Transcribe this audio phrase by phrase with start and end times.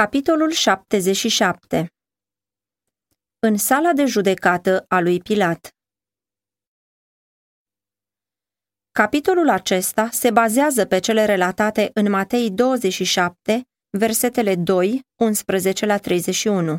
[0.00, 1.92] Capitolul 77
[3.38, 5.68] În sala de judecată a lui Pilat.
[8.90, 13.62] Capitolul acesta se bazează pe cele relatate în Matei 27,
[13.98, 16.78] versetele 2, 11 la 31,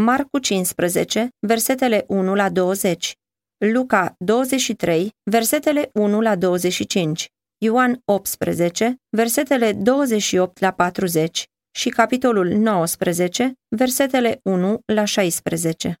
[0.00, 3.14] Marcu 15, versetele 1 la 20,
[3.56, 7.28] Luca 23, versetele 1 la 25,
[7.58, 15.94] Ioan 18, versetele 28 la 40 și capitolul 19, versetele 1 la 16.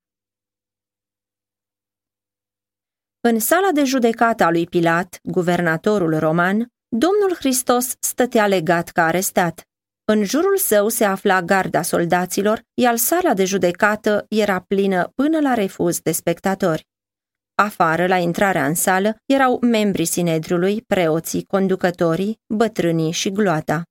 [3.20, 9.62] În sala de judecată a lui Pilat, guvernatorul roman, Domnul Hristos stătea legat ca arestat.
[10.04, 15.54] În jurul său se afla garda soldaților, iar sala de judecată era plină până la
[15.54, 16.86] refuz de spectatori.
[17.54, 23.82] Afară, la intrarea în sală, erau membrii Sinedriului, preoții, conducătorii, bătrânii și gloata.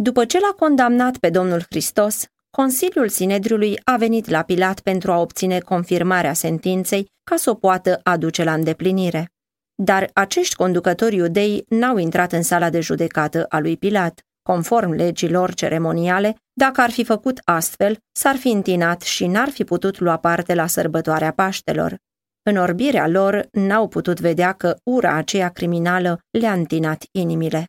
[0.00, 5.20] După ce l-a condamnat pe Domnul Hristos, Consiliul Sinedriului a venit la Pilat pentru a
[5.20, 9.30] obține confirmarea sentinței ca să o poată aduce la îndeplinire.
[9.74, 14.20] Dar acești conducători iudei n-au intrat în sala de judecată a lui Pilat.
[14.42, 19.98] Conform legilor ceremoniale, dacă ar fi făcut astfel, s-ar fi întinat și n-ar fi putut
[19.98, 21.96] lua parte la sărbătoarea Paștelor.
[22.42, 27.66] În orbirea lor n-au putut vedea că ura aceea criminală le-a întinat inimile.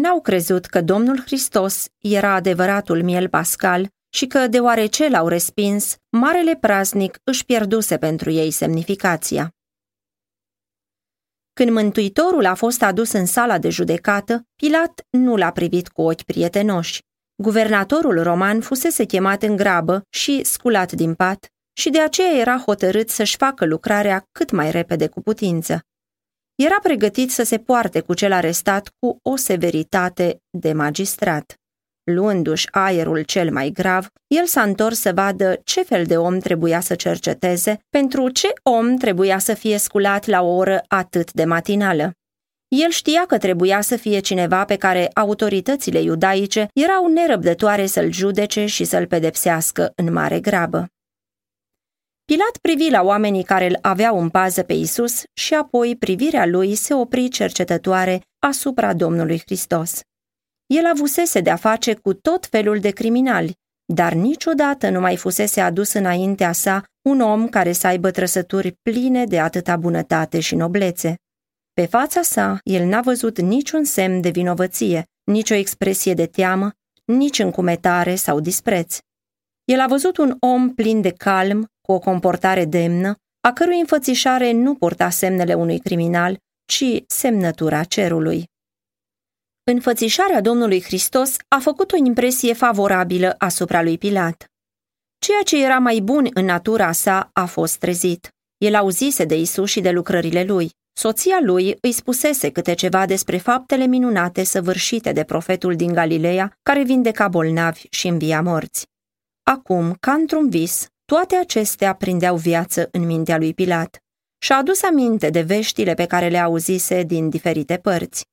[0.00, 6.56] N-au crezut că Domnul Hristos era adevăratul miel pascal și că, deoarece l-au respins, marele
[6.56, 9.50] praznic își pierduse pentru ei semnificația.
[11.52, 16.22] Când Mântuitorul a fost adus în sala de judecată, Pilat nu l-a privit cu ochi
[16.22, 17.02] prietenoși.
[17.42, 23.08] Guvernatorul roman fusese chemat în grabă și sculat din pat și de aceea era hotărât
[23.10, 25.80] să-și facă lucrarea cât mai repede cu putință.
[26.54, 31.54] Era pregătit să se poarte cu cel arestat cu o severitate de magistrat.
[32.04, 36.80] Luându-și aerul cel mai grav, el s-a întors să vadă ce fel de om trebuia
[36.80, 42.12] să cerceteze, pentru ce om trebuia să fie sculat la o oră atât de matinală.
[42.68, 48.66] El știa că trebuia să fie cineva pe care autoritățile iudaice erau nerăbdătoare să-l judece
[48.66, 50.86] și să-l pedepsească în mare grabă.
[52.24, 56.74] Pilat privi la oamenii care îl aveau în pază pe Isus și apoi privirea lui
[56.74, 60.00] se opri cercetătoare asupra Domnului Hristos.
[60.66, 63.52] El avusese de-a face cu tot felul de criminali,
[63.92, 69.24] dar niciodată nu mai fusese adus înaintea sa un om care să aibă trăsături pline
[69.24, 71.14] de atâta bunătate și noblețe.
[71.72, 76.70] Pe fața sa, el n-a văzut niciun semn de vinovăție, nicio expresie de teamă,
[77.04, 78.98] nici încumetare sau dispreț.
[79.64, 84.52] El a văzut un om plin de calm, cu o comportare demnă, a cărui înfățișare
[84.52, 88.44] nu purta semnele unui criminal, ci semnătura cerului.
[89.70, 94.44] Înfățișarea Domnului Hristos a făcut o impresie favorabilă asupra lui Pilat.
[95.18, 98.28] Ceea ce era mai bun în natura sa a fost trezit.
[98.56, 100.70] El auzise de Isus și de lucrările lui.
[100.92, 106.82] Soția lui îi spusese câte ceva despre faptele minunate săvârșite de profetul din Galileea, care
[106.82, 108.92] vindeca bolnavi și învia morți.
[109.44, 113.98] Acum, ca într-un vis, toate acestea prindeau viață în mintea lui Pilat
[114.38, 118.24] și a adus aminte de veștile pe care le auzise din diferite părți.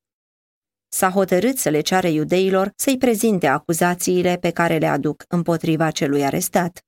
[0.87, 6.23] S-a hotărât să le ceară iudeilor să-i prezinte acuzațiile pe care le aduc împotriva celui
[6.23, 6.79] arestat.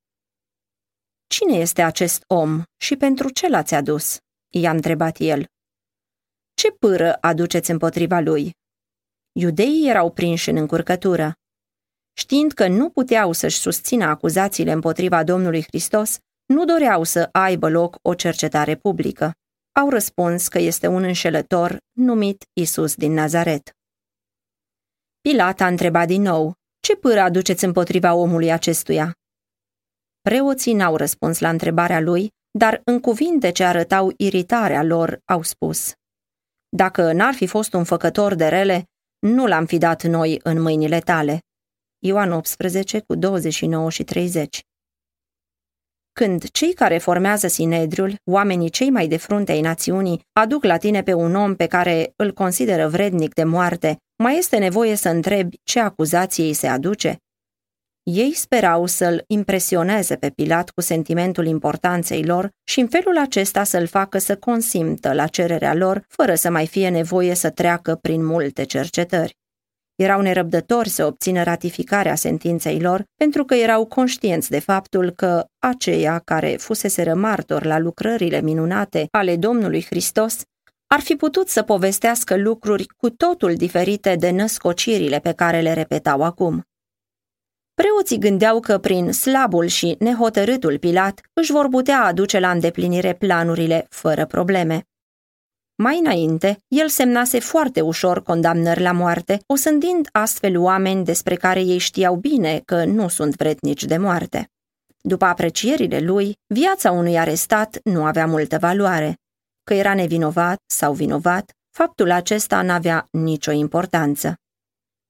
[1.27, 4.17] Cine este acest om și pentru ce l-ați adus?"
[4.49, 5.45] i-a întrebat el.
[6.53, 8.51] Ce pâră aduceți împotriva lui?"
[9.31, 11.33] Iudeii erau prinși în încurcătură.
[12.13, 17.95] Știind că nu puteau să-și susțină acuzațiile împotriva Domnului Hristos, nu doreau să aibă loc
[18.01, 19.31] o cercetare publică.
[19.79, 23.71] Au răspuns că este un înșelător numit Isus din Nazaret.
[25.21, 29.13] Pilat a întrebat din nou, ce pâră aduceți împotriva omului acestuia?
[30.21, 35.93] Preoții n-au răspuns la întrebarea lui, dar în cuvinte ce arătau iritarea lor, au spus
[36.69, 38.83] Dacă n-ar fi fost un făcător de rele,
[39.19, 41.39] nu l-am fi dat noi în mâinile tale.
[42.05, 44.61] Ioan 18 cu 29 și 30
[46.13, 51.03] când cei care formează Sinedriul, oamenii cei mai de frunte ai națiunii, aduc la tine
[51.03, 55.59] pe un om pe care îl consideră vrednic de moarte, mai este nevoie să întrebi
[55.63, 57.17] ce acuzație îi se aduce?
[58.03, 63.87] Ei sperau să-l impresioneze pe Pilat cu sentimentul importanței lor și în felul acesta să-l
[63.87, 68.63] facă să consimtă la cererea lor, fără să mai fie nevoie să treacă prin multe
[68.63, 69.41] cercetări.
[69.95, 76.21] Erau nerăbdători să obțină ratificarea sentinței lor, pentru că erau conștienți de faptul că aceia
[76.25, 80.41] care fusese martori la lucrările minunate ale Domnului Hristos
[80.87, 86.21] ar fi putut să povestească lucruri cu totul diferite de născocirile pe care le repetau
[86.21, 86.63] acum.
[87.73, 93.85] Preoții gândeau că prin slabul și nehotărâtul Pilat își vor putea aduce la îndeplinire planurile
[93.89, 94.87] fără probleme.
[95.75, 101.77] Mai înainte, el semnase foarte ușor condamnări la moarte, osândind astfel oameni despre care ei
[101.77, 104.51] știau bine că nu sunt vretnici de moarte.
[105.01, 109.17] După aprecierile lui, viața unui arestat nu avea multă valoare.
[109.63, 114.35] Că era nevinovat sau vinovat, faptul acesta n-avea nicio importanță.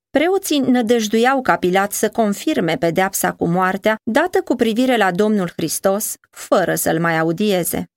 [0.10, 6.16] Preoții nădăjduiau ca Pilat să confirme pedeapsa cu moartea dată cu privire la Domnul Hristos,
[6.30, 7.93] fără să-l mai audieze.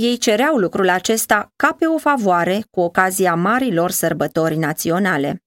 [0.00, 5.42] Ei cereau lucrul acesta ca pe o favoare cu ocazia marilor sărbători naționale.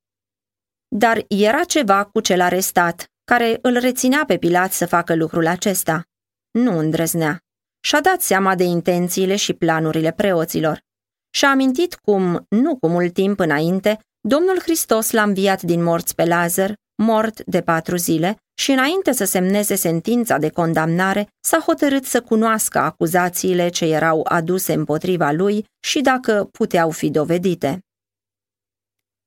[0.87, 6.03] Dar era ceva cu cel arestat, care îl reținea pe Pilat să facă lucrul acesta.
[6.51, 7.39] Nu îndrăznea.
[7.83, 10.81] Și-a dat seama de intențiile și planurile preoților.
[11.29, 16.25] Și-a amintit cum, nu cu mult timp înainte, Domnul Hristos l-a înviat din morți pe
[16.25, 22.21] Lazar, mort de patru zile, și înainte să semneze sentința de condamnare, s-a hotărât să
[22.21, 27.79] cunoască acuzațiile ce erau aduse împotriva lui și dacă puteau fi dovedite.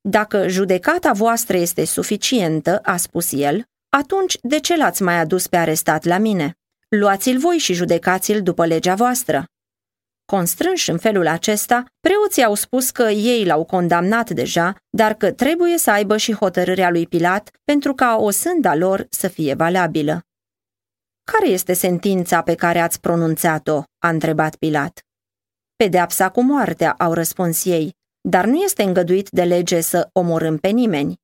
[0.01, 5.57] Dacă judecata voastră este suficientă, a spus el, atunci de ce l-ați mai adus pe
[5.57, 6.53] arestat la mine?
[6.87, 9.45] Luați-l voi și judecați-l după legea voastră.
[10.25, 15.77] Constrânși în felul acesta, preoții au spus că ei l-au condamnat deja, dar că trebuie
[15.77, 20.21] să aibă și hotărârea lui Pilat pentru ca o sânda lor să fie valabilă.
[21.31, 24.99] Care este sentința pe care ați pronunțat-o?" a întrebat Pilat.
[25.75, 30.67] Pedeapsa cu moartea, au răspuns ei, dar nu este îngăduit de lege să omorâm pe
[30.67, 31.15] nimeni.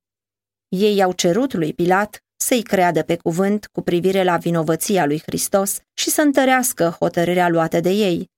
[0.68, 5.78] Ei au cerut lui Pilat să-i creadă pe cuvânt cu privire la vinovăția lui Hristos
[5.92, 8.30] și să întărească hotărârea luată de ei,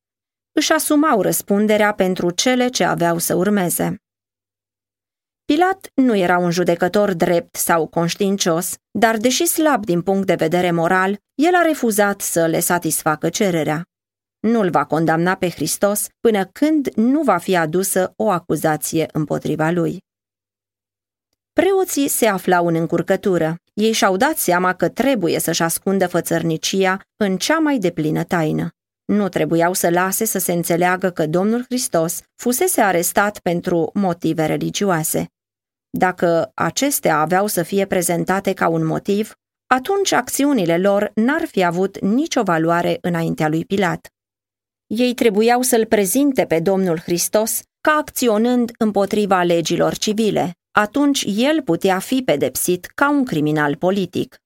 [0.54, 3.96] își asumau răspunderea pentru cele ce aveau să urmeze.
[5.44, 10.70] Pilat nu era un judecător drept sau conștiincios, dar deși slab din punct de vedere
[10.70, 13.84] moral, el a refuzat să le satisfacă cererea.
[14.40, 20.02] Nu-l va condamna pe Hristos până când nu va fi adusă o acuzație împotriva lui.
[21.52, 23.54] Preoții se aflau în încurcătură.
[23.74, 28.68] Ei și-au dat seama că trebuie să-și ascundă fățărnicia în cea mai deplină taină.
[29.04, 35.28] Nu trebuiau să lase să se înțeleagă că Domnul Hristos fusese arestat pentru motive religioase.
[35.90, 39.34] Dacă acestea aveau să fie prezentate ca un motiv,
[39.66, 44.08] atunci acțiunile lor n-ar fi avut nicio valoare înaintea lui Pilat.
[44.86, 50.52] Ei trebuiau să-l prezinte pe Domnul Hristos ca acționând împotriva legilor civile.
[50.70, 54.36] Atunci el putea fi pedepsit ca un criminal politic.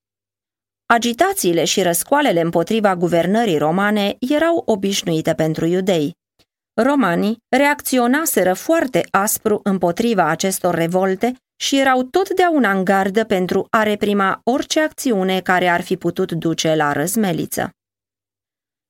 [0.91, 6.17] Agitațiile și răscoalele împotriva guvernării romane erau obișnuite pentru iudei.
[6.83, 14.41] Romanii reacționaseră foarte aspru împotriva acestor revolte și erau totdeauna în gardă pentru a reprima
[14.45, 17.71] orice acțiune care ar fi putut duce la răzmeliță.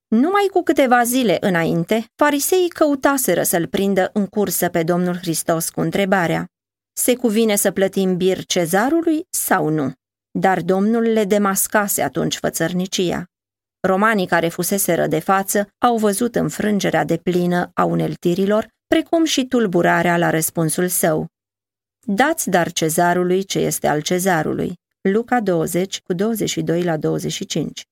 [0.07, 5.81] Numai cu câteva zile înainte, fariseii căutaseră să-l prindă în cursă pe Domnul Hristos cu
[5.81, 6.45] întrebarea
[6.93, 9.98] Se cuvine să plătim bir cezarului sau nu?
[10.39, 13.25] Dar Domnul le demascase atunci fățărnicia.
[13.79, 20.17] Romanii care fuseseră de față au văzut înfrângerea de plină a uneltirilor, precum și tulburarea
[20.17, 21.27] la răspunsul său.
[21.99, 24.73] Dați dar cezarului ce este al cezarului.
[25.01, 27.83] Luca 20 cu 22 la 25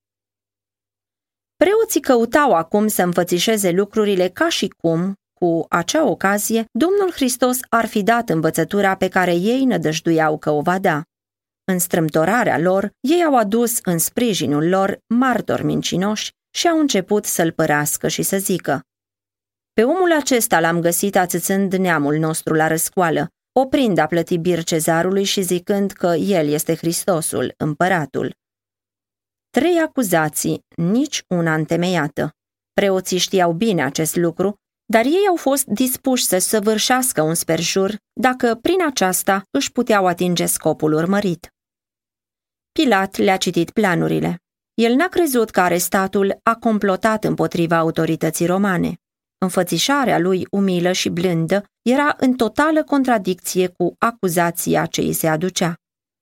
[1.55, 7.85] Preoții căutau acum să înfățișeze lucrurile ca și cum, cu acea ocazie, Domnul Hristos ar
[7.85, 11.01] fi dat învățătura pe care ei nădăjduiau că o va da.
[11.71, 17.51] În strâmtorarea lor, ei au adus în sprijinul lor martori mincinoși și au început să-l
[17.51, 18.81] părească și să zică.
[19.73, 23.27] Pe omul acesta l-am găsit ațățând neamul nostru la răscoală,
[23.59, 28.35] oprind a plăti bir cezarului și zicând că el este Hristosul, împăratul.
[29.49, 32.31] Trei acuzații, nici una întemeiată.
[32.73, 34.55] Preoții știau bine acest lucru,
[34.85, 40.45] dar ei au fost dispuși să săvârșească un sperjur dacă prin aceasta își puteau atinge
[40.45, 41.51] scopul urmărit.
[42.83, 44.37] Pilat le-a citit planurile.
[44.73, 48.93] El n-a crezut că arestatul a complotat împotriva autorității romane.
[49.37, 55.73] Înfățișarea lui umilă și blândă era în totală contradicție cu acuzația ce îi se aducea.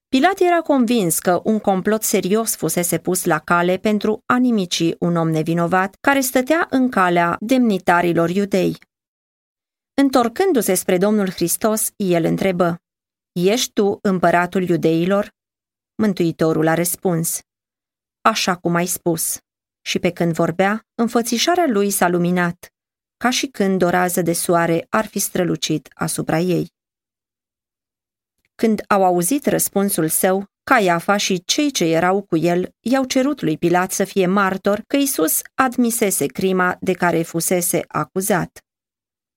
[0.08, 5.16] Pilat era convins că un complot serios fusese pus la cale pentru a nimici un
[5.16, 8.78] om nevinovat care stătea în calea demnitarilor iudei.
[10.02, 12.78] Întorcându-se spre Domnul Hristos, el întrebă,
[13.32, 15.34] Ești tu împăratul iudeilor?
[15.96, 17.40] Mântuitorul a răspuns,
[18.22, 19.38] Așa cum ai spus.
[19.82, 22.74] Și pe când vorbea, înfățișarea lui s-a luminat,
[23.18, 26.68] ca și când o rază de soare ar fi strălucit asupra ei.
[28.56, 33.58] Când au auzit răspunsul său, Caiafa și cei ce erau cu el i-au cerut lui
[33.58, 38.66] Pilat să fie martor că Isus admisese crima de care fusese acuzat.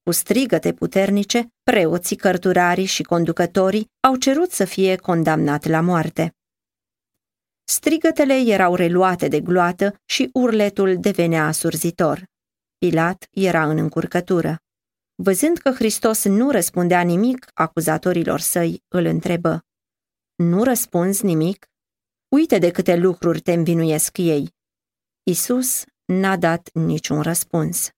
[0.02, 6.37] Cu strigăte puternice, preoții, cărturarii și conducătorii au cerut să fie condamnat la moarte.
[7.70, 12.24] Strigătele erau reluate de gloată și urletul devenea asurzitor.
[12.78, 14.62] Pilat era în încurcătură.
[15.14, 19.64] Văzând că Hristos nu răspundea nimic acuzatorilor săi, îl întrebă.
[20.34, 21.66] Nu răspunzi nimic?
[22.28, 24.54] Uite de câte lucruri te învinuiesc ei.
[25.22, 27.90] Isus n-a dat niciun răspuns.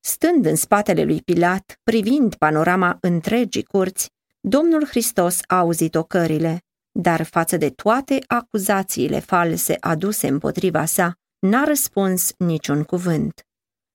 [0.00, 7.22] Stând în spatele lui Pilat, privind panorama întregii curți, Domnul Hristos a auzit ocările, dar
[7.22, 13.44] față de toate acuzațiile false aduse împotriva sa, n-a răspuns niciun cuvânt.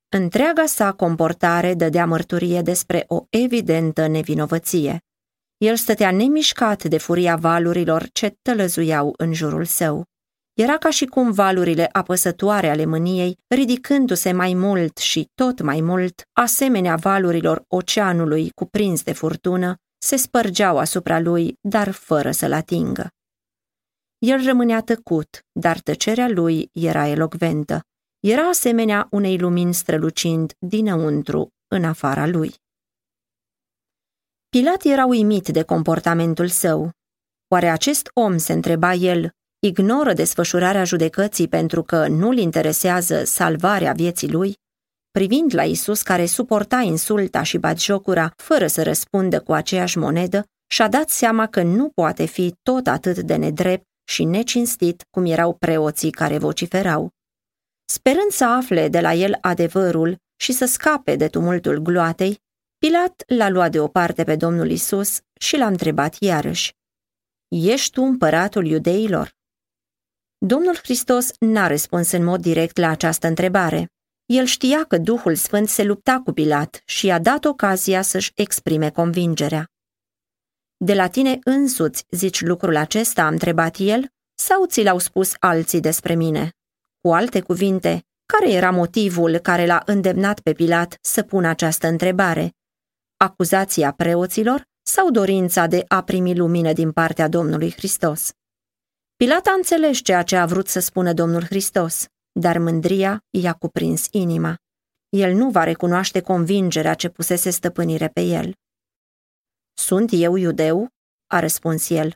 [0.10, 5.00] Întreaga sa comportare dădea mărturie despre o evidentă nevinovăție.
[5.58, 10.04] El stătea nemișcat de furia valurilor ce tălăzuiau în jurul său.
[10.54, 16.22] Era ca și cum valurile apăsătoare ale mâniei, ridicându-se mai mult și tot mai mult,
[16.34, 23.10] asemenea valurilor oceanului cuprins de furtună, se spărgeau asupra lui, dar fără să-l atingă.
[24.18, 27.82] El rămânea tăcut, dar tăcerea lui era elocventă.
[28.20, 32.54] Era asemenea unei lumini strălucind dinăuntru, în afara lui.
[34.50, 36.92] Pilat era uimit de comportamentul său.
[37.48, 44.32] Oare acest om, se întreba el, ignoră desfășurarea judecății pentru că nu-l interesează salvarea vieții
[44.32, 44.56] lui?
[45.15, 50.88] Privind la Isus care suporta insulta și batjocura fără să răspundă cu aceeași monedă, și-a
[50.88, 56.12] dat seama că nu poate fi tot atât de nedrept și necinstit cum erau preoții
[56.12, 57.10] care vociferau.
[57.86, 62.39] Sperând să afle de la el adevărul și să scape de tumultul gloatei,
[62.77, 66.74] Pilat l-a luat deoparte pe Domnul Isus și l-a întrebat iarăși,
[67.48, 69.31] Ești tu împăratul iudeilor?
[70.38, 73.89] Domnul Hristos n-a răspuns în mod direct la această întrebare.
[74.25, 78.89] El știa că Duhul Sfânt se lupta cu Pilat și i-a dat ocazia să-și exprime
[78.91, 79.70] convingerea.
[80.77, 85.79] De la tine însuți zici lucrul acesta, a întrebat el, sau ți l-au spus alții
[85.79, 86.50] despre mine?
[87.01, 92.53] Cu alte cuvinte, care era motivul care l-a îndemnat pe Pilat să pună această întrebare?
[93.17, 98.32] Acuzația preoților sau dorința de a primi lumină din partea Domnului Hristos?
[99.15, 102.05] Pilat a înțeles ceea ce a vrut să spună Domnul Hristos,
[102.39, 104.58] dar mândria i-a cuprins inima.
[105.10, 108.54] El nu va recunoaște convingerea ce pusese stăpânire pe el.
[109.74, 110.88] Sunt eu iudeu?"
[111.27, 112.13] a răspuns el.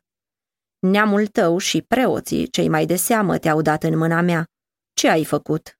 [0.79, 4.45] Neamul tău și preoții, cei mai de seamă, te-au dat în mâna mea.
[4.93, 5.79] Ce ai făcut?"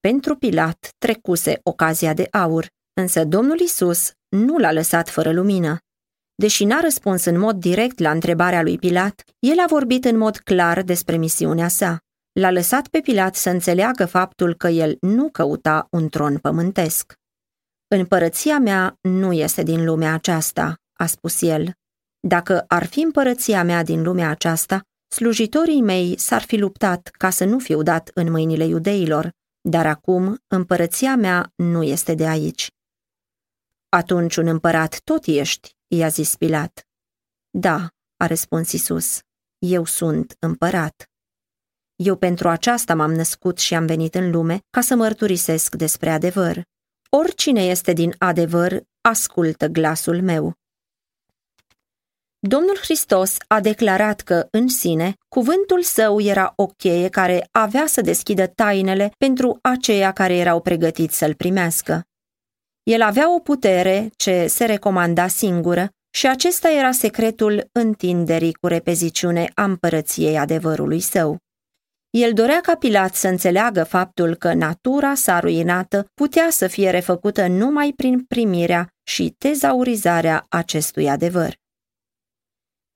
[0.00, 5.78] Pentru Pilat trecuse ocazia de aur, însă Domnul Isus nu l-a lăsat fără lumină.
[6.34, 10.36] Deși n-a răspuns în mod direct la întrebarea lui Pilat, el a vorbit în mod
[10.36, 11.98] clar despre misiunea sa.
[12.32, 17.14] L-a lăsat pe Pilat să înțeleagă faptul că el nu căuta un tron pământesc.
[17.88, 21.72] Împărăția mea nu este din lumea aceasta, a spus el.
[22.20, 27.44] Dacă ar fi împărăția mea din lumea aceasta, slujitorii mei s-ar fi luptat ca să
[27.44, 32.70] nu fiu dat în mâinile iudeilor, dar acum împărăția mea nu este de aici.
[33.88, 36.86] Atunci un împărat tot ești, i-a zis Pilat.
[37.50, 39.20] Da, a răspuns Isus,
[39.58, 41.11] eu sunt împărat.
[42.04, 46.62] Eu pentru aceasta m-am născut și am venit în lume ca să mărturisesc despre adevăr.
[47.10, 50.52] Oricine este din adevăr, ascultă glasul meu.
[52.38, 58.00] Domnul Hristos a declarat că, în sine, cuvântul său era o cheie care avea să
[58.00, 62.04] deschidă tainele pentru aceia care erau pregătiți să-l primească.
[62.82, 69.50] El avea o putere ce se recomanda singură și acesta era secretul întinderii cu repeziciune
[69.54, 71.38] a împărăției adevărului său.
[72.18, 77.46] El dorea ca Pilat să înțeleagă faptul că natura sa ruinată putea să fie refăcută
[77.46, 81.54] numai prin primirea și tezaurizarea acestui adevăr.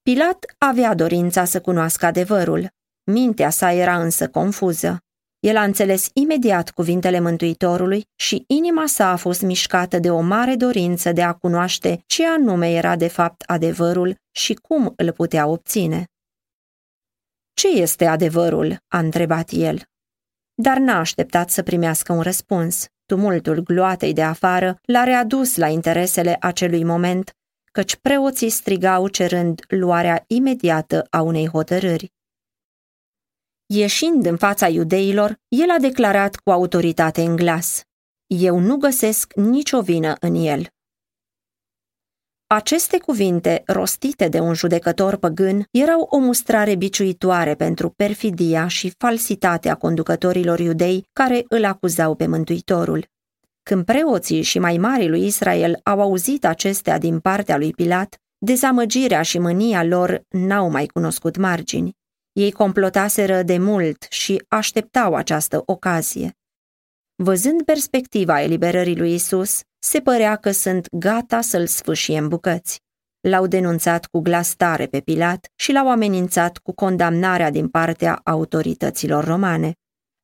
[0.02, 2.68] Pilat avea dorința să cunoască adevărul.
[3.11, 4.99] Mintea sa era însă confuză.
[5.38, 10.54] El a înțeles imediat cuvintele Mântuitorului și inima sa a fost mișcată de o mare
[10.56, 16.04] dorință de a cunoaște ce anume era de fapt adevărul și cum îl putea obține.
[17.60, 19.82] Ce este adevărul?" a întrebat el.
[20.54, 22.86] Dar n-a așteptat să primească un răspuns.
[23.06, 27.36] Tumultul gloatei de afară l-a readus la interesele acelui moment,
[27.72, 32.12] căci preoții strigau cerând luarea imediată a unei hotărâri.
[33.66, 37.82] Ieșind în fața iudeilor, el a declarat cu autoritate în glas,
[38.26, 40.66] Eu nu găsesc nicio vină în el.
[42.49, 49.75] Aceste cuvinte, rostite de un judecător păgân, erau o mustrare biciuitoare pentru perfidia și falsitatea
[49.75, 53.07] conducătorilor iudei care îl acuzau pe Mântuitorul.
[53.62, 59.23] Când preoții și mai mari lui Israel au auzit acestea din partea lui Pilat, dezamăgirea
[59.23, 61.97] și mânia lor n-au mai cunoscut margini.
[62.33, 66.37] Ei complotaseră de mult și așteptau această ocazie.
[67.23, 72.80] Văzând perspectiva eliberării lui Isus, se părea că sunt gata să-l sfâșie în bucăți.
[73.20, 79.25] L-au denunțat cu glas tare pe Pilat și l-au amenințat cu condamnarea din partea autorităților
[79.25, 79.73] romane.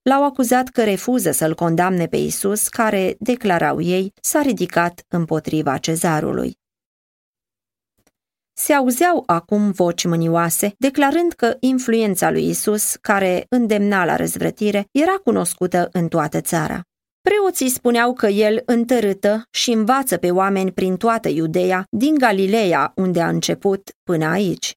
[0.03, 6.61] L-au acuzat că refuză să-l condamne pe Isus, care, declarau ei, s-a ridicat împotriva cezarului.
[8.65, 15.13] Se auzeau acum voci mânioase, declarând că influența lui Isus, care îndemna la răzvrătire, era
[15.25, 16.81] cunoscută în toată țara.
[17.21, 23.21] Preoții spuneau că el întărâtă și învață pe oameni prin toată Iudeea, din Galileea, unde
[23.21, 24.73] a început, până aici.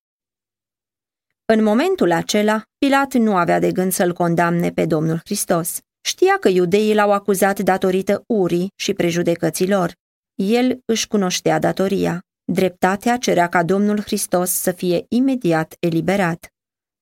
[1.45, 5.79] În momentul acela, Pilat nu avea de gând să-l condamne pe Domnul Hristos.
[6.01, 9.91] Știa că iudeii l-au acuzat datorită urii și prejudecăților.
[10.35, 12.25] El își cunoștea datoria.
[12.47, 16.53] Dreptatea cerea ca Domnul Hristos să fie imediat eliberat.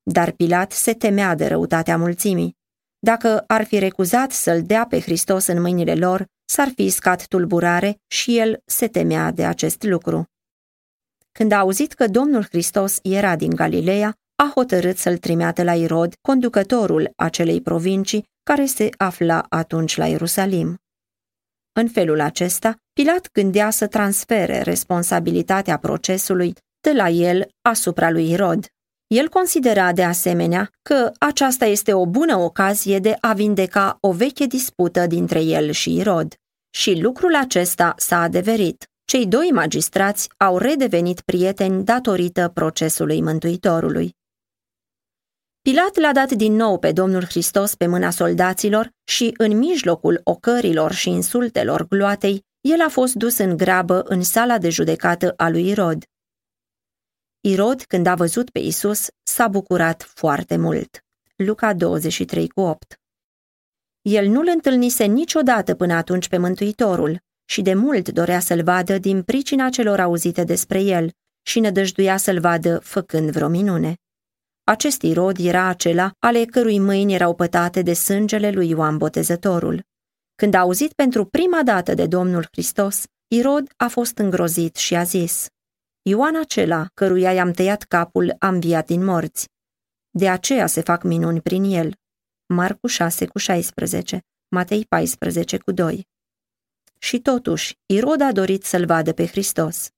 [0.04, 2.58] Dar Pilat se temea de răutatea mulțimii.
[3.00, 7.98] Dacă ar fi recuzat să-l dea pe Hristos în mâinile lor, s-ar fi scat tulburare
[8.08, 10.26] și el se temea de acest lucru.
[11.32, 16.14] Când a auzit că Domnul Hristos era din Galileea, a hotărât să-l trimeată la Irod,
[16.22, 20.83] conducătorul acelei provincii care se afla atunci la Ierusalim.
[21.74, 28.66] În felul acesta, Pilat gândea să transfere responsabilitatea procesului de la el asupra lui Irod.
[29.08, 34.46] El considera de asemenea că aceasta este o bună ocazie de a vindeca o veche
[34.46, 36.34] dispută dintre el și Irod.
[36.70, 38.88] Și lucrul acesta s-a adeverit.
[39.06, 44.16] Cei doi magistrați au redevenit prieteni datorită procesului Mântuitorului.
[45.70, 50.92] Pilat l-a dat din nou pe Domnul Hristos pe mâna soldaților și, în mijlocul ocărilor
[50.92, 55.68] și insultelor gloatei, el a fost dus în grabă în sala de judecată a lui
[55.68, 56.04] Irod.
[57.40, 61.04] Irod, când a văzut pe Isus, s-a bucurat foarte mult.
[61.36, 63.00] Luca 23 cu 8
[64.02, 69.22] El nu-l întâlnise niciodată până atunci pe Mântuitorul și de mult dorea să-l vadă din
[69.22, 71.12] pricina celor auzite despre el
[71.42, 73.98] și nădăjduia să-l vadă făcând vreo minune.
[74.66, 79.84] Acest Irod era acela ale cărui mâini erau pătate de sângele lui Ioan Botezătorul.
[80.36, 85.04] Când a auzit pentru prima dată de Domnul Hristos, Irod a fost îngrozit și a
[85.04, 85.48] zis,
[86.02, 89.50] Ioan acela, căruia i-am tăiat capul, a înviat din morți.
[90.10, 91.96] De aceea se fac minuni prin el.
[92.46, 96.08] Marcu 6 cu 16, Matei 14 cu 2.
[97.00, 99.90] Și totuși, Irod a dorit să-l vadă pe Hristos.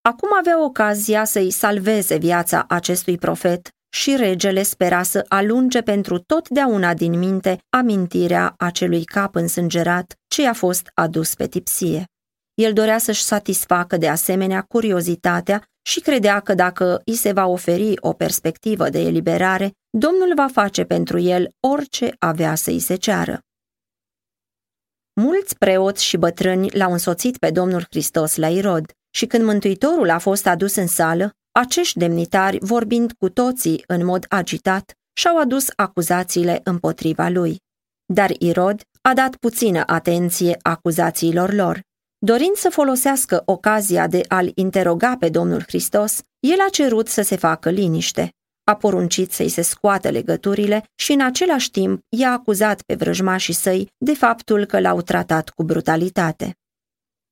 [0.00, 6.94] Acum avea ocazia să-i salveze viața acestui profet și regele spera să alunge pentru totdeauna
[6.94, 12.04] din minte amintirea acelui cap însângerat ce a fost adus pe tipsie.
[12.54, 17.94] El dorea să-și satisfacă de asemenea curiozitatea și credea că dacă îi se va oferi
[18.00, 23.40] o perspectivă de eliberare, Domnul va face pentru el orice avea să îi se ceară.
[25.20, 30.18] Mulți preoți și bătrâni l-au însoțit pe Domnul Hristos la Irod și când Mântuitorul a
[30.18, 36.60] fost adus în sală, acești demnitari, vorbind cu toții în mod agitat, și-au adus acuzațiile
[36.64, 37.56] împotriva lui.
[38.04, 41.80] Dar Irod a dat puțină atenție acuzațiilor lor.
[42.18, 47.36] Dorind să folosească ocazia de a-l interoga pe Domnul Hristos, el a cerut să se
[47.36, 48.32] facă liniște.
[48.64, 53.88] A poruncit să-i se scoată legăturile și în același timp i-a acuzat pe vrăjmașii săi
[53.98, 56.56] de faptul că l-au tratat cu brutalitate.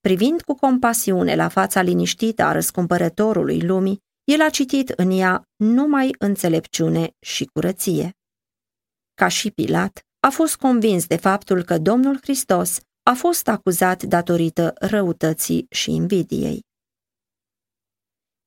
[0.01, 6.15] Privind cu compasiune la fața liniștită a răscumpărătorului lumii, el a citit în ea numai
[6.19, 8.17] înțelepciune și curăție.
[9.15, 14.73] Ca și Pilat, a fost convins de faptul că Domnul Hristos a fost acuzat datorită
[14.75, 16.61] răutății și invidiei.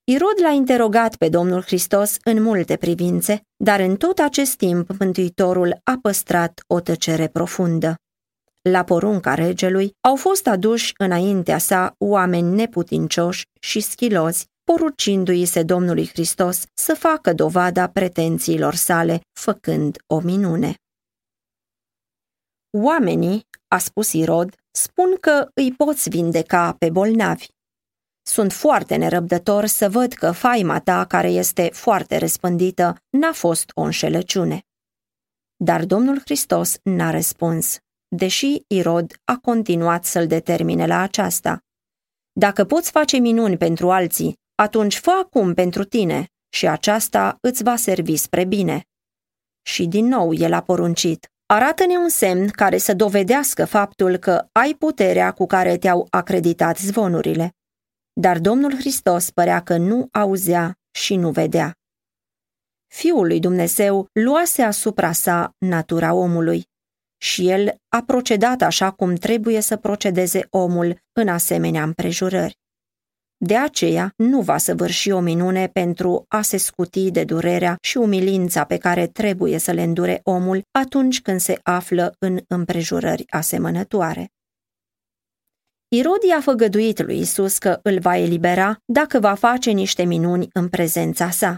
[0.04, 5.80] Irod l-a interogat pe Domnul Hristos în multe privințe, dar în tot acest timp Mântuitorul
[5.84, 7.96] a păstrat o tăcere profundă.
[8.62, 16.08] La porunca regelui au fost aduși înaintea sa oameni neputincioși și schilozi porucindu-i se Domnului
[16.08, 20.76] Hristos să facă dovada pretențiilor sale, făcând o minune.
[22.78, 27.48] Oamenii, a spus Irod, spun că îi poți vindeca pe bolnavi.
[28.22, 33.82] Sunt foarte nerăbdător să văd că faima ta, care este foarte răspândită, n-a fost o
[33.82, 34.62] înșelăciune.
[35.56, 41.60] Dar Domnul Hristos n-a răspuns, deși Irod a continuat să-l determine la aceasta.
[42.32, 47.76] Dacă poți face minuni pentru alții, atunci fă acum pentru tine și aceasta îți va
[47.76, 48.84] servi spre bine.
[49.62, 54.74] Și din nou el a poruncit, arată-ne un semn care să dovedească faptul că ai
[54.74, 57.52] puterea cu care te-au acreditat zvonurile.
[58.14, 61.74] Dar Domnul Hristos părea că nu auzea și nu vedea.
[62.88, 66.64] Fiul lui Dumnezeu luase asupra sa natura omului
[67.18, 72.63] și el a procedat așa cum trebuie să procedeze omul în asemenea împrejurări.
[73.46, 78.64] De aceea nu va săvârși o minune pentru a se scuti de durerea și umilința
[78.64, 84.32] pe care trebuie să le îndure omul atunci când se află în împrejurări asemănătoare.
[85.88, 90.70] Irodi a făgăduit lui Isus că îl va elibera dacă va face niște minuni în
[90.70, 91.58] prezența sa.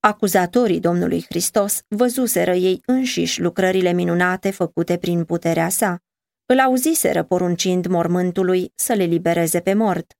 [0.00, 5.98] Acuzatorii Domnului Hristos văzuseră ei înșiși lucrările minunate făcute prin puterea sa.
[6.46, 10.12] Îl auziseră poruncind mormântului să le libereze pe mort.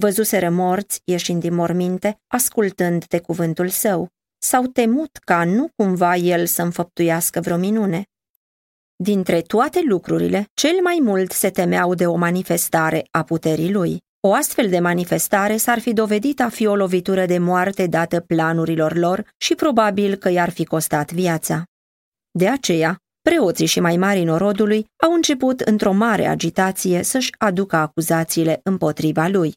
[0.00, 4.08] Văzuseră morți ieșind din morminte, ascultând de cuvântul său.
[4.38, 8.04] S-au temut ca nu cumva el să înfăptuiască vreo minune.
[8.96, 14.02] Dintre toate lucrurile, cel mai mult se temeau de o manifestare a puterii lui.
[14.20, 18.96] O astfel de manifestare s-ar fi dovedit a fi o lovitură de moarte dată planurilor
[18.96, 21.64] lor și probabil că i-ar fi costat viața.
[22.30, 28.60] De aceea, preoții și mai mari norodului au început într-o mare agitație să-și aducă acuzațiile
[28.62, 29.54] împotriva lui.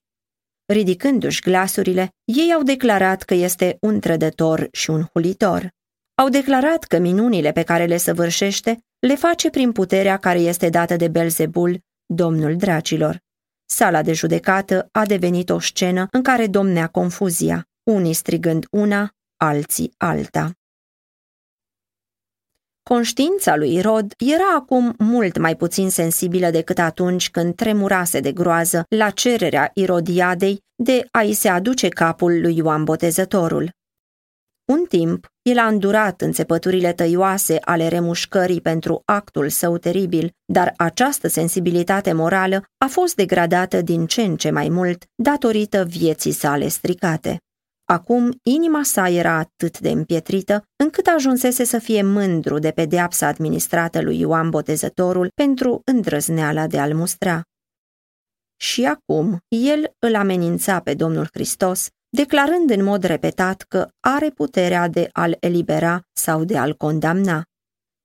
[0.73, 5.69] Ridicându-și glasurile, ei au declarat că este un trădător și un hulitor.
[6.15, 10.95] Au declarat că minunile pe care le săvârșește le face prin puterea care este dată
[10.95, 13.19] de Belzebul, domnul dracilor.
[13.65, 19.93] Sala de judecată a devenit o scenă în care domnea confuzia, unii strigând una, alții
[19.97, 20.51] alta.
[22.87, 28.83] Conștiința lui Irod era acum mult mai puțin sensibilă decât atunci când tremurase de groază
[28.89, 33.69] la cererea Irodiadei de a-i se aduce capul lui Ioan Botezătorul.
[34.71, 41.27] Un timp, el a îndurat înțepăturile tăioase ale remușcării pentru actul său teribil, dar această
[41.27, 47.37] sensibilitate morală a fost degradată din ce în ce mai mult datorită vieții sale stricate.
[47.89, 54.01] Acum, inima sa era atât de împietrită, încât ajunsese să fie mândru de pedeapsa administrată
[54.01, 57.41] lui Ioan Botezătorul pentru îndrăzneala de a-l mustra.
[58.59, 64.87] Și acum, el îl amenința pe Domnul Hristos declarând în mod repetat că are puterea
[64.87, 67.43] de a-l elibera sau de a-l condamna.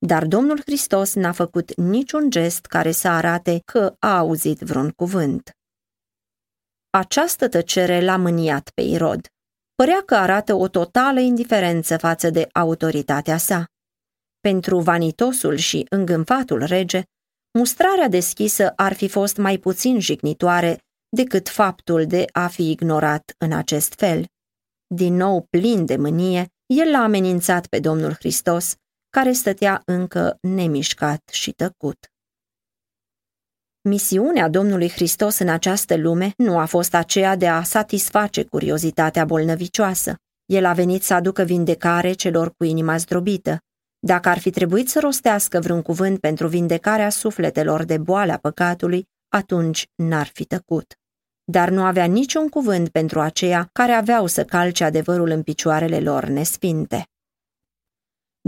[0.06, 5.50] Dar Domnul Hristos n-a făcut niciun gest care să arate că a auzit vreun cuvânt.
[6.90, 9.26] Această tăcere l-a mâniat pe Irod.
[9.74, 13.66] Părea că arată o totală indiferență față de autoritatea sa.
[14.40, 17.02] Pentru vanitosul și îngânfatul rege,
[17.58, 20.78] mustrarea deschisă ar fi fost mai puțin jignitoare
[21.16, 24.24] decât faptul de a fi ignorat în acest fel.
[24.94, 28.74] Din nou plin de mânie, el l-a amenințat pe Domnul Hristos,
[29.10, 32.11] care stătea încă nemișcat și tăcut.
[33.88, 40.16] Misiunea Domnului Hristos în această lume nu a fost aceea de a satisface curiozitatea bolnăvicioasă.
[40.46, 43.58] El a venit să aducă vindecare celor cu inima zdrobită.
[43.98, 49.86] Dacă ar fi trebuit să rostească vreun cuvânt pentru vindecarea sufletelor de boala păcatului, atunci
[49.94, 50.96] n-ar fi tăcut
[51.44, 56.24] dar nu avea niciun cuvânt pentru aceia care aveau să calce adevărul în picioarele lor
[56.24, 57.06] nesfinte.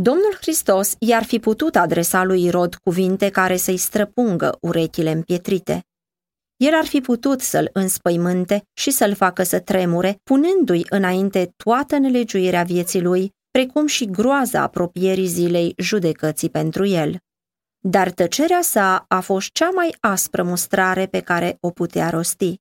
[0.01, 5.85] Domnul Hristos i-ar fi putut adresa lui Irod cuvinte care să-i străpungă urechile împietrite.
[6.57, 12.63] El ar fi putut să-l înspăimânte și să-l facă să tremure, punându-i înainte toată nelegiuirea
[12.63, 17.19] vieții lui, precum și groaza apropierii zilei judecății pentru el.
[17.79, 22.55] Dar tăcerea sa a fost cea mai aspră mustrare pe care o putea rosti.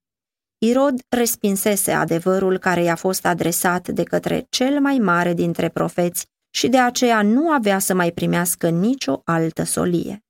[0.58, 6.68] Irod respinsese adevărul care i-a fost adresat de către cel mai mare dintre profeți și
[6.68, 10.24] de aceea nu avea să mai primească nicio altă solie.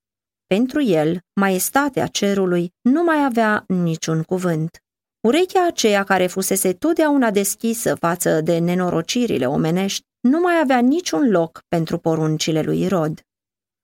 [0.46, 4.78] Pentru el, maestatea cerului nu mai avea niciun cuvânt.
[5.20, 11.62] Urechea aceea care fusese totdeauna deschisă față de nenorocirile omenești nu mai avea niciun loc
[11.68, 13.20] pentru poruncile lui Irod.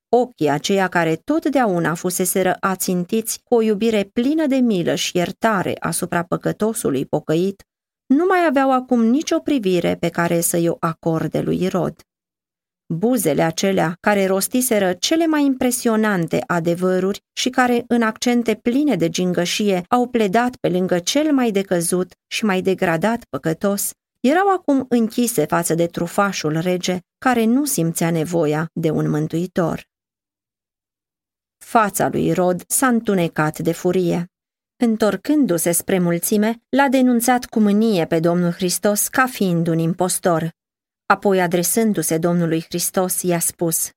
[0.08, 6.22] Ochii aceia care totdeauna fuseseră ațintiți cu o iubire plină de milă și iertare asupra
[6.22, 7.62] păcătosului pocăit,
[8.06, 12.00] nu mai aveau acum nicio privire pe care să-i o acorde lui Irod.
[12.92, 19.82] Buzele acelea care rostiseră cele mai impresionante adevăruri și care, în accente pline de gingășie,
[19.88, 25.74] au pledat pe lângă cel mai decăzut și mai degradat păcătos, erau acum închise față
[25.74, 29.88] de trufașul rege, care nu simțea nevoia de un mântuitor.
[31.64, 34.26] Fața lui Rod s-a întunecat de furie.
[34.76, 40.58] Întorcându-se spre mulțime, l-a denunțat cu mânie pe Domnul Hristos ca fiind un impostor.
[41.10, 43.90] Apoi, adresându-se Domnului Hristos, i-a spus,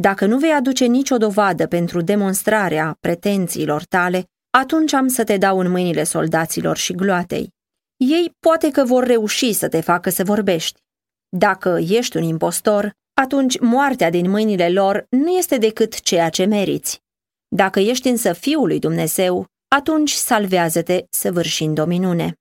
[0.00, 5.58] Dacă nu vei aduce nicio dovadă pentru demonstrarea pretențiilor tale, atunci am să te dau
[5.58, 7.48] în mâinile soldaților și gloatei.
[7.96, 10.80] Ei poate că vor reuși să te facă să vorbești.
[11.28, 17.02] Dacă ești un impostor, atunci moartea din mâinile lor nu este decât ceea ce meriți.
[17.48, 22.34] Dacă ești însă Fiul lui Dumnezeu, atunci salvează-te săvârșind o minune.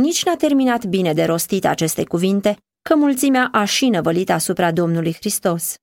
[0.00, 5.14] Nici n-a terminat bine de rostit aceste cuvinte, că mulțimea a și năvălit asupra Domnului
[5.14, 5.76] Hristos.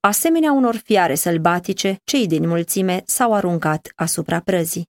[0.00, 4.88] Asemenea unor fiare sălbatice, cei din mulțime s-au aruncat asupra prăzii.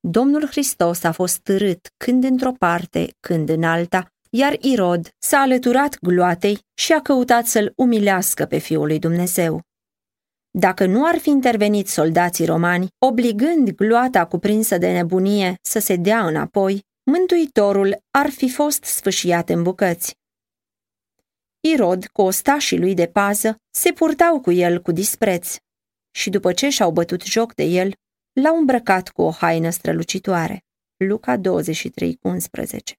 [0.00, 5.98] Domnul Hristos a fost târât când într-o parte, când în alta, iar Irod s-a alăturat
[6.00, 9.62] gloatei și a căutat să-l umilească pe Fiul lui Dumnezeu.
[10.50, 16.26] Dacă nu ar fi intervenit soldații romani, obligând gloata cuprinsă de nebunie să se dea
[16.26, 20.16] înapoi, Mântuitorul ar fi fost sfâșiat în bucăți.
[21.60, 25.56] Irod, cu ostașii lui de pază, se purtau cu el cu dispreț
[26.10, 27.92] și după ce și-au bătut joc de el,
[28.32, 30.64] l-au îmbrăcat cu o haină strălucitoare.
[30.96, 32.94] Luca 23 11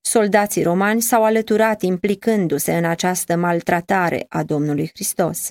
[0.00, 5.50] Soldații romani s-au alăturat implicându-se în această maltratare a Domnului Hristos.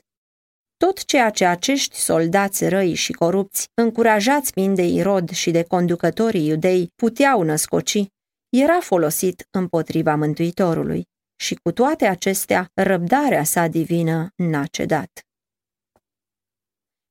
[0.85, 6.47] Tot ceea ce acești soldați răi și corupți, încurajați fiind de Irod și de conducătorii
[6.47, 8.05] iudei, puteau născoci,
[8.49, 11.03] era folosit împotriva Mântuitorului
[11.35, 15.09] și cu toate acestea, răbdarea sa divină n-a cedat.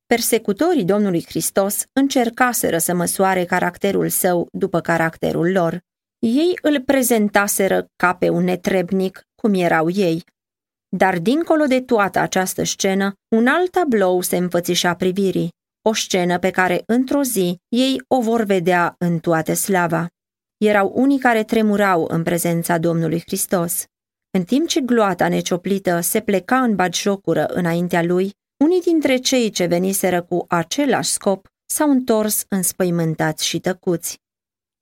[0.06, 5.80] Persecutorii Domnului Hristos încercaseră să măsoare caracterul său după caracterul lor.
[6.18, 10.24] Ei îl prezentaseră ca pe un netrebnic, cum erau ei,
[10.96, 15.50] dar dincolo de toată această scenă, un alt tablou se înfățișa privirii,
[15.88, 20.06] o scenă pe care într-o zi ei o vor vedea în toată slava.
[20.56, 23.84] Erau unii care tremurau în prezența Domnului Hristos.
[24.30, 28.32] În timp ce gloata necioplită se pleca în batjocură înaintea lui,
[28.64, 34.18] unii dintre cei ce veniseră cu același scop s-au întors înspăimântați și tăcuți.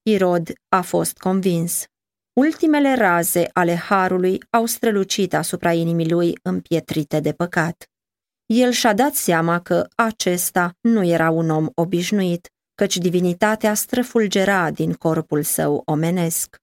[0.03, 1.85] Irod a fost convins.
[2.33, 7.91] Ultimele raze ale harului au strălucit asupra inimii lui împietrite de păcat.
[8.47, 14.93] El și-a dat seama că acesta nu era un om obișnuit, căci divinitatea străfulgera din
[14.93, 16.57] corpul său omenesc.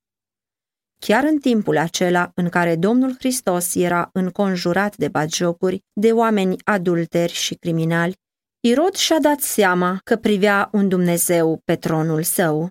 [0.99, 7.33] Chiar în timpul acela în care Domnul Hristos era înconjurat de batjocuri, de oameni adulteri
[7.33, 8.15] și criminali,
[8.59, 12.69] Irod și-a dat seama că privea un Dumnezeu pe tronul său.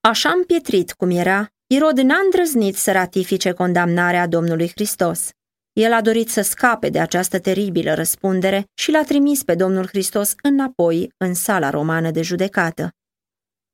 [0.00, 5.30] Așa împietrit cum era, Irod n-a îndrăznit să ratifice condamnarea Domnului Hristos.
[5.72, 10.34] El a dorit să scape de această teribilă răspundere și l-a trimis pe Domnul Hristos
[10.42, 12.90] înapoi în sala romană de judecată.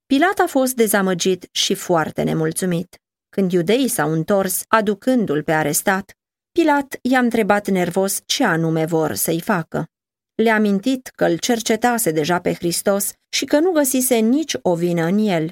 [0.07, 2.97] Pilat a fost dezamăgit și foarte nemulțumit.
[3.29, 6.13] Când iudeii s-au întors, aducându-l pe arestat,
[6.53, 9.87] Pilat i-a întrebat nervos ce anume vor să-i facă.
[10.35, 15.05] Le-a amintit că îl cercetase deja pe Hristos și că nu găsise nici o vină
[15.05, 15.51] în el,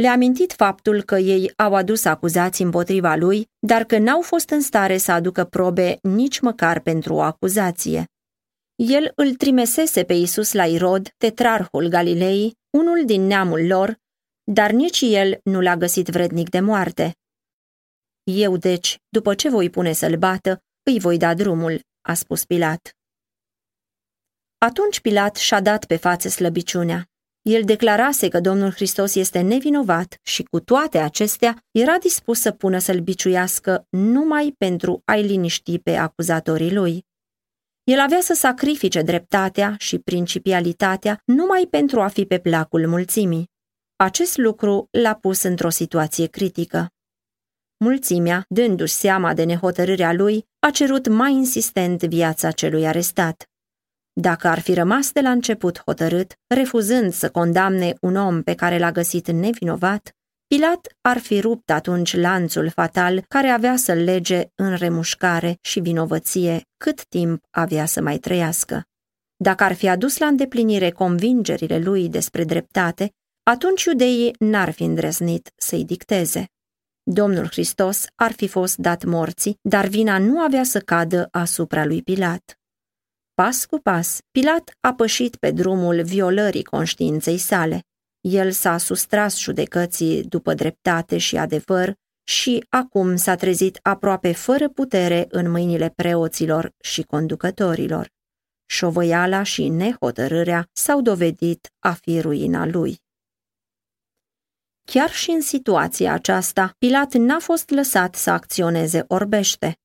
[0.00, 4.60] le-a amintit faptul că ei au adus acuzații împotriva lui, dar că n-au fost în
[4.60, 8.04] stare să aducă probe nici măcar pentru o acuzație.
[8.74, 13.98] El îl trimesese pe Isus la Irod, tetrarhul Galilei, unul din neamul lor,
[14.44, 17.16] dar nici el nu l-a găsit vrednic de moarte.
[18.22, 22.96] Eu, deci, după ce voi pune să-l bată, îi voi da drumul, a spus Pilat.
[24.58, 27.08] Atunci Pilat și-a dat pe față slăbiciunea.
[27.48, 32.78] El declarase că Domnul Hristos este nevinovat și cu toate acestea era dispus să pună
[32.78, 37.06] să-l biciuiască numai pentru a-i liniști pe acuzatorii lui.
[37.84, 43.50] El avea să sacrifice dreptatea și principialitatea numai pentru a fi pe placul mulțimii.
[43.96, 46.88] Acest lucru l-a pus într-o situație critică.
[47.84, 53.48] Mulțimea, dându-și seama de nehotărârea lui, a cerut mai insistent viața celui arestat.
[54.20, 58.78] Dacă ar fi rămas de la început hotărât, refuzând să condamne un om pe care
[58.78, 60.12] l-a găsit nevinovat,
[60.46, 66.62] Pilat ar fi rupt atunci lanțul fatal care avea să-l lege în remușcare și vinovăție
[66.76, 68.82] cât timp avea să mai trăiască.
[69.36, 75.52] Dacă ar fi adus la îndeplinire convingerile lui despre dreptate, atunci iudeii n-ar fi îndrăznit
[75.56, 76.44] să-i dicteze.
[77.02, 82.02] Domnul Hristos ar fi fost dat morții, dar vina nu avea să cadă asupra lui
[82.02, 82.58] Pilat.
[83.42, 87.82] Pas cu pas, Pilat a pășit pe drumul violării conștiinței sale.
[88.20, 95.26] El s-a sustras judecății după dreptate și adevăr și acum s-a trezit aproape fără putere
[95.30, 98.10] în mâinile preoților și conducătorilor.
[98.66, 102.96] șovăiala și nehotărârea s-au dovedit a fi ruina lui.
[104.84, 109.78] Chiar și în situația aceasta, Pilat n-a fost lăsat să acționeze orbește.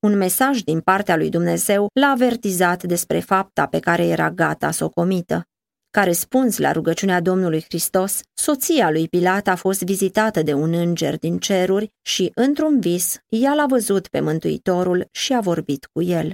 [0.00, 4.84] Un mesaj din partea lui Dumnezeu l-a avertizat despre fapta pe care era gata să
[4.84, 5.44] o comită.
[5.90, 11.18] Ca răspuns la rugăciunea Domnului Hristos, soția lui Pilat a fost vizitată de un înger
[11.18, 16.32] din ceruri și, într-un vis, ea l-a văzut pe Mântuitorul și a vorbit cu el.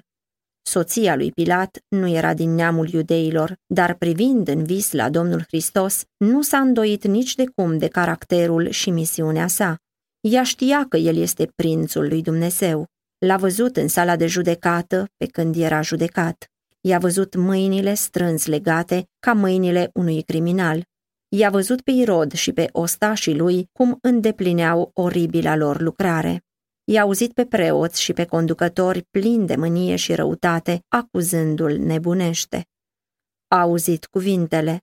[0.62, 6.04] Soția lui Pilat nu era din neamul iudeilor, dar privind în vis la Domnul Hristos,
[6.16, 9.76] nu s-a îndoit nici de cum de caracterul și misiunea sa.
[10.20, 12.86] Ea știa că el este prințul lui Dumnezeu.
[13.24, 16.50] L-a văzut în sala de judecată pe când era judecat.
[16.80, 20.84] I-a văzut mâinile strâns legate ca mâinile unui criminal.
[21.28, 26.44] I-a văzut pe Irod și pe ostașii lui cum îndeplineau oribila lor lucrare.
[26.84, 32.66] I-a auzit pe preoți și pe conducători plini de mânie și răutate, acuzându-l nebunește.
[33.48, 34.80] A auzit cuvintele.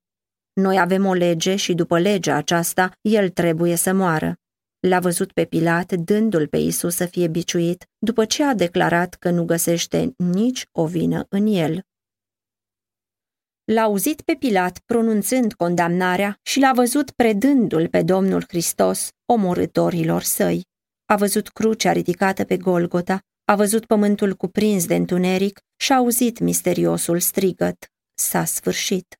[0.53, 4.35] Noi avem o lege și după legea aceasta, el trebuie să moară.
[4.87, 9.29] L-a văzut pe Pilat dându-l pe Isus să fie biciuit, după ce a declarat că
[9.29, 11.81] nu găsește nici o vină în el.
[13.63, 20.65] L-a auzit pe Pilat pronunțând condamnarea și l-a văzut predându-l pe Domnul Hristos omorâtorilor săi.
[21.05, 26.39] A văzut crucea ridicată pe Golgota, a văzut pământul cuprins de întuneric și a auzit
[26.39, 27.91] misteriosul strigăt.
[28.13, 29.19] S-a sfârșit.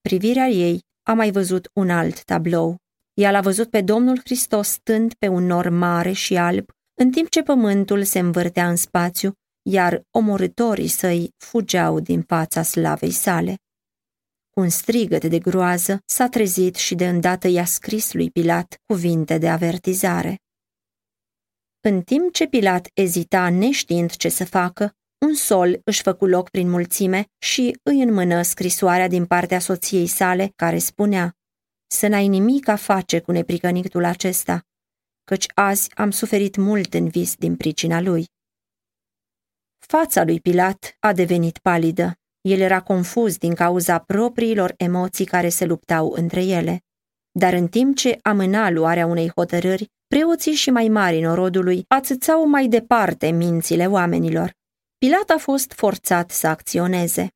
[0.00, 2.76] Privirea ei a mai văzut un alt tablou.
[3.18, 7.28] Ea l-a văzut pe Domnul Hristos stând pe un nor mare și alb, în timp
[7.28, 9.32] ce pământul se învârtea în spațiu
[9.70, 13.56] iar omorâtorii săi fugeau din fața slavei sale.
[14.50, 19.38] Cu un strigăt de groază s-a trezit și de îndată i-a scris lui Pilat cuvinte
[19.38, 20.36] de avertizare.
[21.80, 24.92] În timp ce Pilat ezita neștiind ce să facă,
[25.26, 30.52] un sol își făcu loc prin mulțime și îi înmână scrisoarea din partea soției sale
[30.56, 31.37] care spunea
[31.90, 34.66] Să n-ai nimic a face cu nepricănictul acesta,
[35.24, 38.26] căci azi am suferit mult în vis din pricina lui.
[39.78, 42.12] Fața lui Pilat a devenit palidă.
[42.40, 46.82] El era confuz din cauza propriilor emoții care se luptau între ele.
[47.30, 52.68] Dar în timp ce amâna luarea unei hotărâri, preoții și mai mari norodului ațățau mai
[52.68, 54.52] departe mințile oamenilor.
[54.98, 57.28] Pilat a fost forțat să acționeze.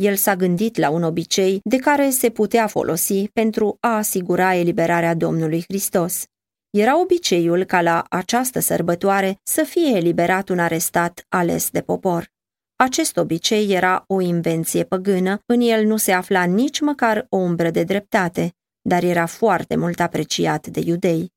[0.00, 5.14] El s-a gândit la un obicei de care se putea folosi pentru a asigura eliberarea
[5.14, 6.24] Domnului Hristos.
[6.70, 12.30] Era obiceiul ca la această sărbătoare să fie eliberat un arestat ales de popor.
[12.76, 17.70] Acest obicei era o invenție păgână, în el nu se afla nici măcar o umbră
[17.70, 21.32] de dreptate, dar era foarte mult apreciat de iudei.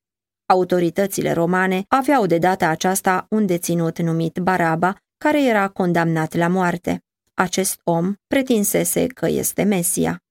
[0.46, 7.04] Autoritățile romane aveau de data aceasta un deținut numit Baraba, care era condamnat la moarte.
[7.34, 10.24] Acest om pretinsese că este Mesia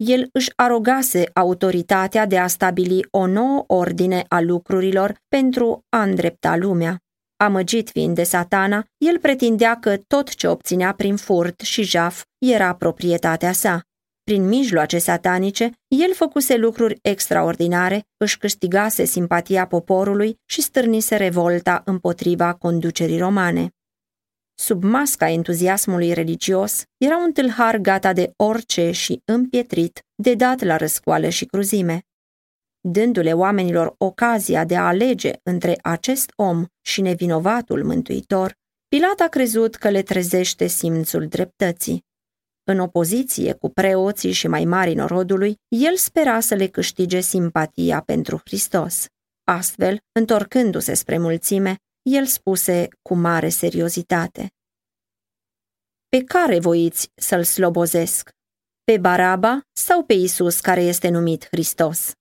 [0.00, 6.56] el își arogase autoritatea de a stabili o nouă ordine a lucrurilor pentru a îndrepta
[6.56, 6.98] lumea.
[7.36, 12.74] Amăgit fiind de satana, el pretindea că tot ce obținea prin furt și jaf era
[12.74, 13.82] proprietatea sa.
[14.22, 22.54] Prin mijloace satanice, el făcuse lucruri extraordinare, își câștigase simpatia poporului și stârnise revolta împotriva
[22.54, 23.70] conducerii romane
[24.60, 30.76] sub masca entuziasmului religios, era un tâlhar gata de orice și împietrit, de dat la
[30.76, 32.02] răscoală și cruzime.
[32.80, 39.74] Dându-le oamenilor ocazia de a alege între acest om și nevinovatul mântuitor, Pilat a crezut
[39.74, 42.04] că le trezește simțul dreptății.
[42.64, 48.40] În opoziție cu preoții și mai mari norodului, el spera să le câștige simpatia pentru
[48.44, 49.06] Hristos.
[49.44, 54.48] Astfel, întorcându-se spre mulțime, el spuse cu mare seriozitate.
[56.08, 58.30] Pe care voiți să-l slobozesc?
[58.84, 62.12] Pe Baraba sau pe Isus care este numit Hristos?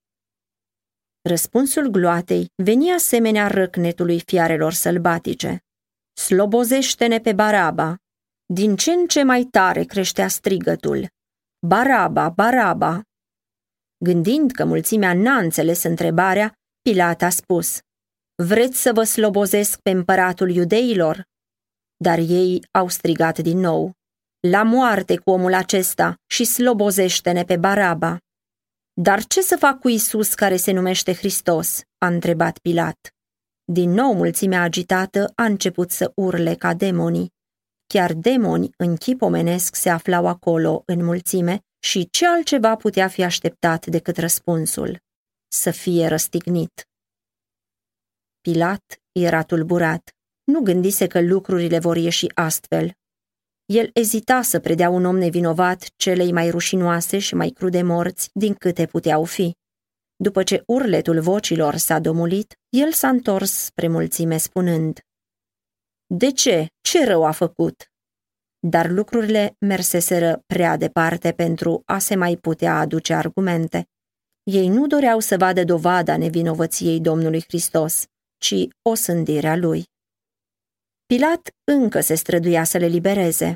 [1.30, 5.58] Răspunsul gloatei veni asemenea răcnetului fiarelor sălbatice.
[6.13, 7.96] Slobozește-ne pe Baraba!
[8.54, 11.08] Din ce în ce mai tare creștea strigătul.
[11.68, 13.02] Baraba, Baraba!
[13.98, 17.80] Gândind că mulțimea n-a înțeles întrebarea, Pilat a spus,
[18.44, 21.23] Vreți să vă slobozesc pe împăratul iudeilor?
[21.98, 23.94] Dar ei au strigat din nou,
[24.48, 28.17] La moarte cu omul acesta și slobozește-ne pe Baraba.
[28.94, 31.81] Dar ce să fac cu Isus care se numește Hristos?
[31.98, 33.10] a întrebat Pilat.
[33.63, 37.31] Din nou mulțimea agitată a început să urle ca demonii.
[37.87, 43.23] Chiar demoni în chip omenesc se aflau acolo în mulțime și ce altceva putea fi
[43.23, 45.00] așteptat decât răspunsul?
[45.48, 46.88] Să fie răstignit.
[48.42, 50.15] Pilat era tulburat.
[50.44, 52.92] Nu gândise că lucrurile vor ieși astfel.
[53.65, 58.54] El ezita să predea un om nevinovat celei mai rușinoase și mai crude morți din
[58.54, 59.56] câte puteau fi.
[60.15, 65.00] După ce urletul vocilor s-a domulit, el s-a întors spre mulțime spunând
[66.06, 66.67] De ce?
[66.81, 67.92] Ce rău a făcut?
[68.60, 73.87] Dar lucrurile merseseră prea departe pentru a se mai putea aduce argumente.
[74.44, 78.06] Ei nu doreau să vadă dovada nevinovăției Domnului Hristos,
[78.40, 79.83] ci o sândirea lui.
[81.06, 83.56] Pilat încă se străduia să le libereze.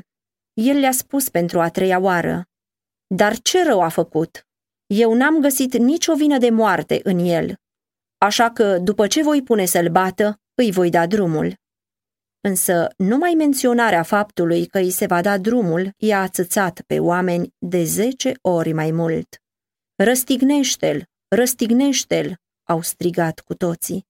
[0.52, 2.44] El le-a spus pentru a treia oară,
[3.14, 4.46] Dar ce rău a făcut?
[4.86, 7.54] Eu n-am găsit nicio vină de moarte în el,
[8.18, 11.54] așa că după ce voi pune să-l bată, îi voi da drumul.
[12.40, 17.84] Însă numai menționarea faptului că îi se va da drumul i-a atâțat pe oameni de
[17.84, 19.42] zece ori mai mult.
[19.96, 22.36] Răstignește-l, răstignește-l,
[22.68, 24.06] au strigat cu toții.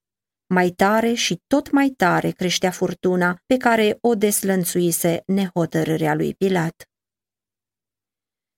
[0.47, 6.89] Mai tare și tot mai tare creștea furtuna pe care o deslănțuise nehotărârea lui Pilat.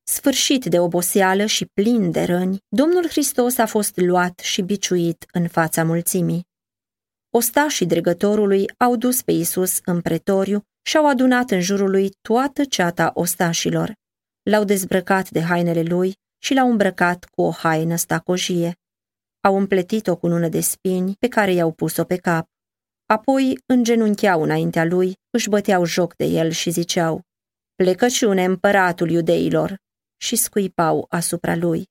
[0.09, 5.49] Sfârșit de oboseală și plin de răni, Domnul Hristos a fost luat și biciuit în
[5.49, 6.47] fața mulțimii.
[7.31, 12.65] Ostașii dregătorului au dus pe Isus în pretoriu și au adunat în jurul lui toată
[12.65, 13.93] ceata ostașilor.
[14.43, 18.75] L-au dezbrăcat de hainele lui și l-au îmbrăcat cu o haină stacojie.
[19.47, 22.49] Au împletit-o cu nună de spini pe care i-au pus-o pe cap.
[23.07, 27.23] Apoi îngenuncheau înaintea lui, își băteau joc de el și ziceau,
[27.75, 29.77] Plecăciune împăratul iudeilor,
[30.17, 31.89] și scuipau asupra lui.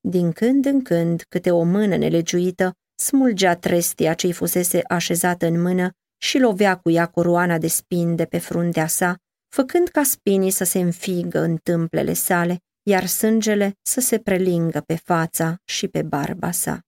[0.00, 5.90] Din când în când, câte o mână nelegiuită smulgea trestia ce-i fusese așezată în mână
[6.22, 9.16] și lovea cu ea coroana de spin de pe fruntea sa,
[9.48, 12.58] făcând ca spinii să se înfigă în tâmplele sale,
[12.90, 16.80] iar sângele să se prelingă pe fața și pe barba sa.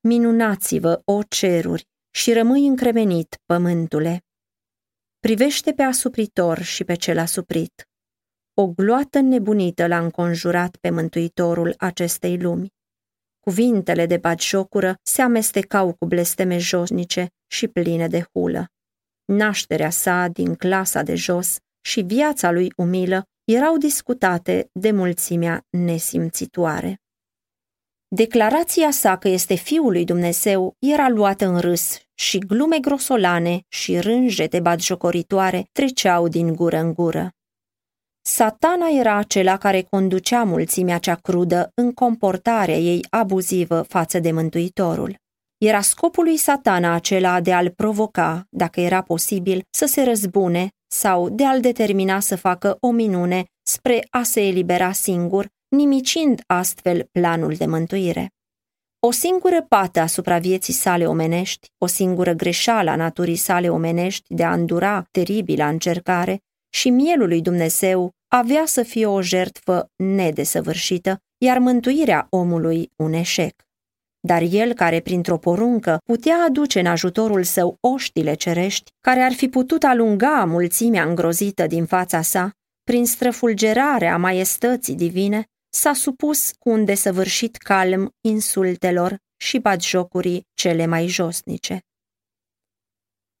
[0.00, 4.24] Minunați-vă, o ceruri, și rămâi încremenit, pământule.
[5.18, 7.88] Privește pe asupritor și pe cel asuprit.
[8.54, 12.74] O gloată nebunită l-a înconjurat pe mântuitorul acestei lumi.
[13.40, 18.66] Cuvintele de batjocură se amestecau cu blesteme josnice și pline de hulă.
[19.24, 27.00] Nașterea sa din clasa de jos și viața lui umilă erau discutate de mulțimea nesimțitoare.
[28.08, 34.00] Declarația sa că este Fiul lui Dumnezeu era luată în râs și glume grosolane și
[34.00, 37.30] rânjete batjocoritoare treceau din gură în gură.
[38.22, 45.16] Satana era acela care conducea mulțimea cea crudă în comportarea ei abuzivă față de Mântuitorul.
[45.58, 51.28] Era scopul lui satana acela de a-l provoca, dacă era posibil, să se răzbune sau
[51.28, 57.54] de a-l determina să facă o minune spre a se elibera singur, nimicind astfel planul
[57.54, 58.30] de mântuire.
[59.00, 64.44] O singură pată asupra vieții sale omenești, o singură greșeală a naturii sale omenești de
[64.44, 71.58] a îndura teribila încercare și mielul lui Dumnezeu avea să fie o jertfă nedesăvârșită, iar
[71.58, 73.65] mântuirea omului un eșec.
[74.26, 79.48] Dar el care printr-o poruncă putea aduce în ajutorul său oștile cerești, care ar fi
[79.48, 82.50] putut alunga mulțimea îngrozită din fața sa,
[82.82, 91.06] prin străfulgerarea maiestății divine, s-a supus cu un desăvârșit calm insultelor și batjocurii cele mai
[91.06, 91.80] josnice.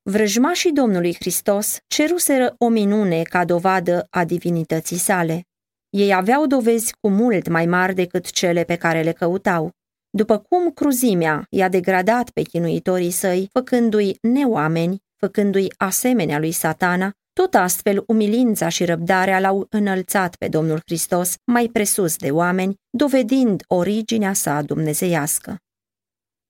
[0.02, 5.42] Vrăjmașii Domnului Hristos ceruseră o minune ca dovadă a divinității sale.
[5.90, 9.70] Ei aveau dovezi cu mult mai mari decât cele pe care le căutau.
[10.16, 17.54] După cum cruzimea i-a degradat pe chinuitorii săi, făcându-i neoameni, făcându-i asemenea lui satana, tot
[17.54, 24.32] astfel umilința și răbdarea l-au înălțat pe Domnul Hristos mai presus de oameni, dovedind originea
[24.32, 25.56] sa dumnezeiască.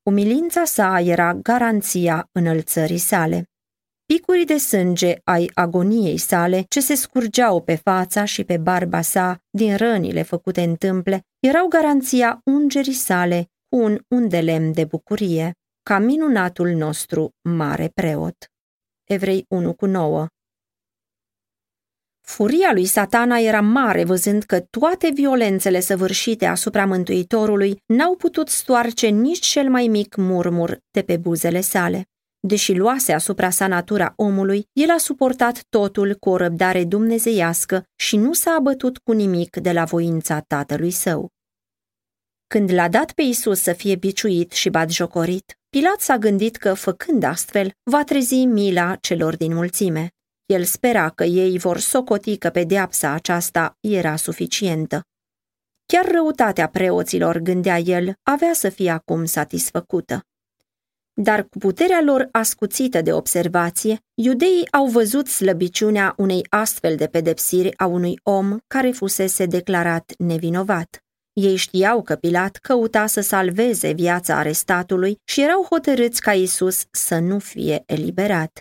[0.03, 3.45] Umilința sa era garanția înălțării sale.
[4.05, 9.39] Picuri de sânge ai agoniei sale, ce se scurgeau pe fața și pe barba sa
[9.51, 15.53] din rănile făcute în tâmple, erau garanția ungerii sale cu un undelem de bucurie,
[15.83, 18.37] ca minunatul nostru mare preot.
[19.05, 20.27] Evrei 1 cu 9
[22.21, 29.07] Furia lui satana era mare văzând că toate violențele săvârșite asupra Mântuitorului n-au putut stoarce
[29.07, 32.05] nici cel mai mic murmur de pe buzele sale.
[32.41, 38.17] Deși luase asupra sa natura omului, el a suportat totul cu o răbdare dumnezeiască și
[38.17, 41.36] nu s-a abătut cu nimic de la voința tatălui său.
[42.47, 47.23] Când l-a dat pe Isus să fie biciuit și batjocorit, Pilat s-a gândit că, făcând
[47.23, 50.11] astfel, va trezi mila celor din mulțime.
[50.47, 55.03] El spera că ei vor socoti că pedeapsa aceasta era suficientă.
[55.87, 60.21] Chiar răutatea preoților, gândea el, avea să fie acum satisfăcută.
[61.13, 67.79] Dar cu puterea lor ascuțită de observație, iudeii au văzut slăbiciunea unei astfel de pedepsiri
[67.79, 71.06] a unui om care fusese declarat nevinovat.
[71.41, 77.19] Ei știau că Pilat căuta să salveze viața arestatului și erau hotărâți ca Isus să
[77.19, 78.61] nu fie eliberat.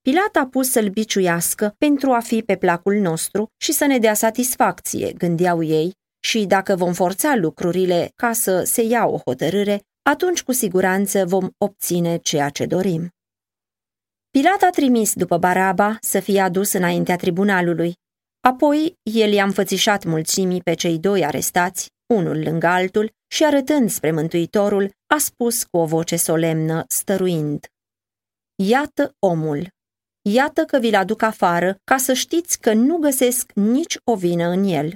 [0.00, 4.14] Pilat a pus să-l biciuiască pentru a fi pe placul nostru și să ne dea
[4.14, 5.92] satisfacție, gândeau ei,
[6.24, 11.48] și dacă vom forța lucrurile ca să se ia o hotărâre, atunci cu siguranță vom
[11.58, 13.08] obține ceea ce dorim.
[14.30, 17.92] Pilat a trimis după Baraba să fie adus înaintea tribunalului.
[18.40, 24.10] Apoi el i-a înfățișat mulțimii pe cei doi arestați, unul lângă altul, și arătând spre
[24.10, 27.66] Mântuitorul, a spus cu o voce solemnă, stăruind.
[28.54, 29.68] Iată omul!
[30.30, 34.64] Iată că vi-l aduc afară, ca să știți că nu găsesc nici o vină în
[34.64, 34.94] el.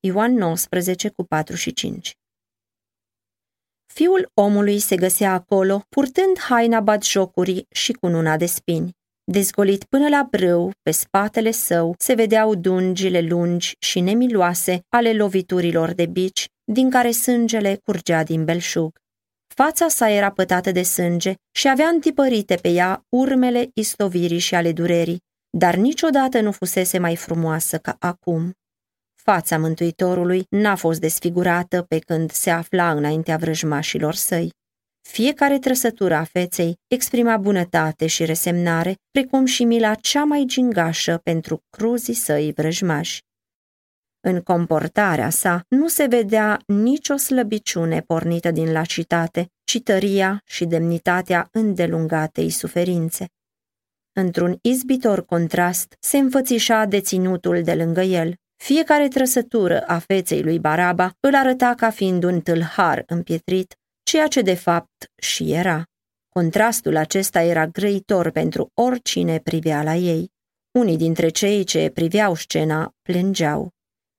[0.00, 2.12] Ioan 19 cu 4 și 5
[3.94, 8.97] Fiul omului se găsea acolo, purtând haina batjocurii și cu una de spini.
[9.30, 15.92] Dezgolit până la brâu, pe spatele său, se vedeau dungile lungi și nemiloase ale loviturilor
[15.92, 18.98] de bici, din care sângele curgea din belșug.
[19.54, 24.72] Fața sa era pătată de sânge și avea întipărite pe ea urmele istovirii și ale
[24.72, 25.22] durerii,
[25.58, 28.52] dar niciodată nu fusese mai frumoasă ca acum.
[29.22, 34.50] Fața Mântuitorului n-a fost desfigurată pe când se afla înaintea vrăjmașilor săi.
[35.10, 41.62] Fiecare trăsătură a feței exprima bunătate și resemnare, precum și mila cea mai gingașă pentru
[41.70, 43.22] cruzii săi vrăjmași.
[44.20, 51.48] În comportarea sa nu se vedea nicio slăbiciune pornită din lacitate, ci tăria și demnitatea
[51.52, 53.26] îndelungatei suferințe.
[54.12, 61.12] Într-un izbitor contrast se înfățișa deținutul de lângă el, fiecare trăsătură a feței lui Baraba
[61.20, 63.76] îl arăta ca fiind un tâlhar împietrit,
[64.08, 65.82] ceea ce de fapt și era.
[66.28, 70.30] Contrastul acesta era grăitor pentru oricine privea la ei.
[70.78, 73.70] Unii dintre cei ce priveau scena plângeau.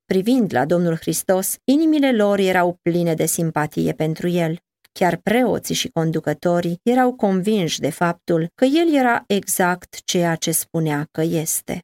[0.06, 4.58] Privind la Domnul Hristos, inimile lor erau pline de simpatie pentru el.
[4.92, 11.08] Chiar preoții și conducătorii erau convinși de faptul că el era exact ceea ce spunea
[11.12, 11.84] că este.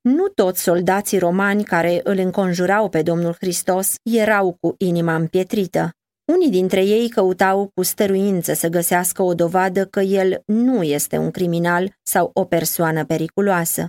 [0.00, 5.90] Nu toți soldații romani care îl înconjurau pe Domnul Hristos erau cu inima împietrită.
[6.32, 11.30] Unii dintre ei căutau cu stăruință să găsească o dovadă că el nu este un
[11.30, 13.88] criminal sau o persoană periculoasă.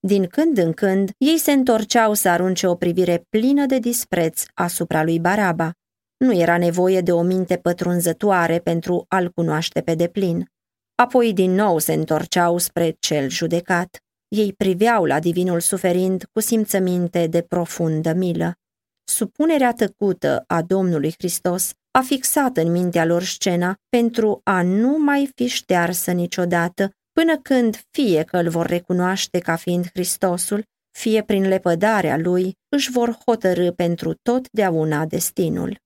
[0.00, 5.02] Din când în când, ei se întorceau să arunce o privire plină de dispreț asupra
[5.02, 5.72] lui Baraba.
[6.16, 10.46] Nu era nevoie de o minte pătrunzătoare pentru a-l cunoaște pe deplin.
[10.94, 13.96] Apoi din nou se întorceau spre cel judecat.
[14.28, 18.56] Ei priveau la divinul suferind cu simțăminte de profundă milă.
[19.04, 25.30] Supunerea tăcută a Domnului Hristos a fixat în mintea lor scena pentru a nu mai
[25.34, 30.64] fi ștearsă niciodată, până când fie că îl vor recunoaște ca fiind Hristosul,
[30.98, 35.80] fie prin lepădarea lui își vor hotărâ pentru totdeauna destinul.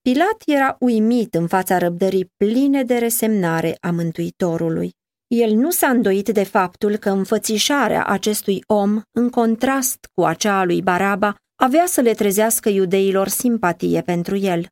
[0.00, 4.92] Pilat era uimit în fața răbdării pline de resemnare a Mântuitorului.
[5.26, 10.64] El nu s-a îndoit de faptul că înfățișarea acestui om, în contrast cu acea a
[10.64, 14.66] lui Baraba, avea să le trezească iudeilor simpatie pentru el.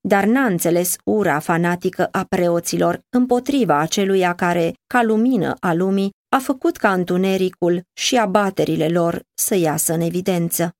[0.00, 6.38] Dar n-a înțeles ura fanatică a preoților împotriva aceluia care, ca lumină a lumii, a
[6.38, 10.72] făcut ca întunericul și abaterile lor să iasă în evidență.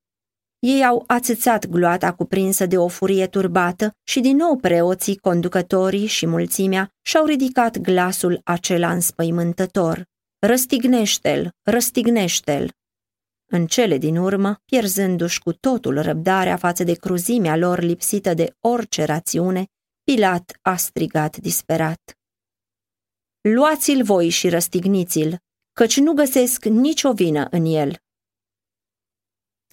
[0.58, 6.26] Ei au ațățat gloata cuprinsă de o furie turbată și din nou preoții, conducătorii și
[6.26, 10.04] mulțimea și-au ridicat glasul acela înspăimântător.
[10.46, 12.70] Răstignește-l, răstignește-l!
[13.52, 19.04] În cele din urmă, pierzându-și cu totul răbdarea față de cruzimea lor lipsită de orice
[19.04, 19.64] rațiune,
[20.02, 22.18] Pilat a strigat disperat.
[23.40, 25.38] Luați-l voi și răstigniți-l,
[25.72, 27.96] căci nu găsesc nicio vină în el.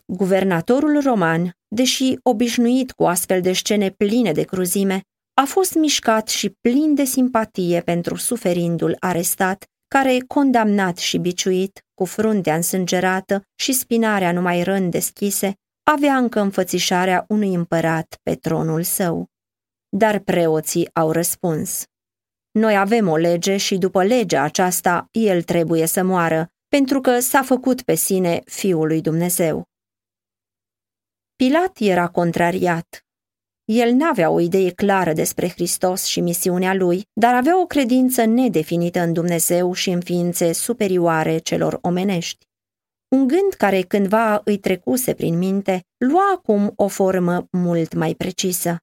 [0.05, 5.01] Guvernatorul roman, deși obișnuit cu astfel de scene pline de cruzime,
[5.33, 12.05] a fost mișcat și plin de simpatie pentru suferindul arestat, care, condamnat și biciuit, cu
[12.05, 19.27] fruntea însângerată și spinarea numai răni deschise, avea încă înfățișarea unui împărat pe tronul său.
[19.89, 21.85] Dar preoții au răspuns.
[22.51, 27.41] Noi avem o lege și după legea aceasta el trebuie să moară, pentru că s-a
[27.41, 29.63] făcut pe sine Fiul lui Dumnezeu.
[31.35, 33.06] Pilat era contrariat.
[33.73, 38.99] El n-avea o idee clară despre Hristos și misiunea lui, dar avea o credință nedefinită
[38.99, 42.45] în Dumnezeu și în ființe superioare celor omenești.
[43.07, 48.77] Un gând care cândva îi trecuse prin minte, lua acum o formă mult mai precisă.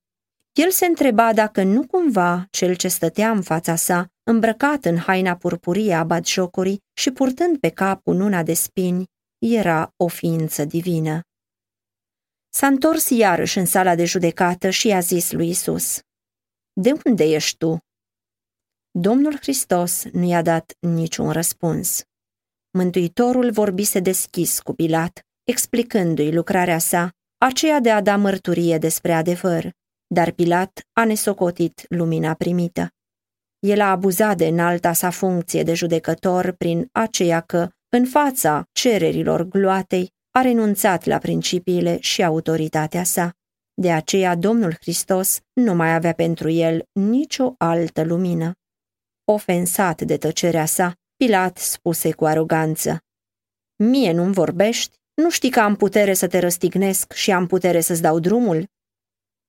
[0.52, 5.36] El se întreba dacă nu cumva cel ce stătea în fața sa, îmbrăcat în haina
[5.36, 9.04] purpurie a batjocorii și purtând pe cap una de spini,
[9.38, 11.20] era o ființă divină.
[12.56, 16.00] S-a întors iarăși în sala de judecată și i-a zis lui Isus:
[16.72, 17.78] De unde ești tu?
[18.90, 22.02] Domnul Hristos nu i-a dat niciun răspuns.
[22.70, 29.70] Mântuitorul vorbise deschis cu Pilat, explicându-i lucrarea sa, aceea de a da mărturie despre adevăr,
[30.06, 32.88] dar Pilat a nesocotit lumina primită.
[33.58, 39.42] El a abuzat de înalta sa funcție de judecător prin aceea că, în fața cererilor
[39.42, 43.32] gloatei, a renunțat la principiile și autoritatea sa.
[43.74, 48.52] De aceea Domnul Hristos nu mai avea pentru el nicio altă lumină.
[49.24, 52.98] Ofensat de tăcerea sa, Pilat spuse cu aroganță,
[53.76, 54.96] Mie nu-mi vorbești?
[55.14, 58.66] Nu știi că am putere să te răstignesc și am putere să-ți dau drumul?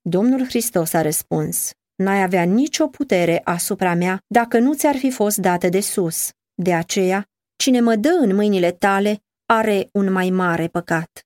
[0.01, 5.37] Domnul Hristos a răspuns, N-ai avea nicio putere asupra mea dacă nu ți-ar fi fost
[5.37, 6.29] dată de sus.
[6.53, 11.25] De aceea, cine mă dă în mâinile tale are un mai mare păcat.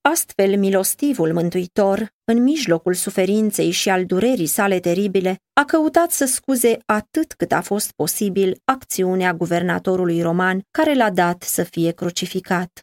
[0.00, 6.78] Astfel, milostivul mântuitor, în mijlocul suferinței și al durerii sale teribile, a căutat să scuze
[6.86, 12.80] atât cât a fost posibil acțiunea guvernatorului roman care l-a dat să fie crucificat.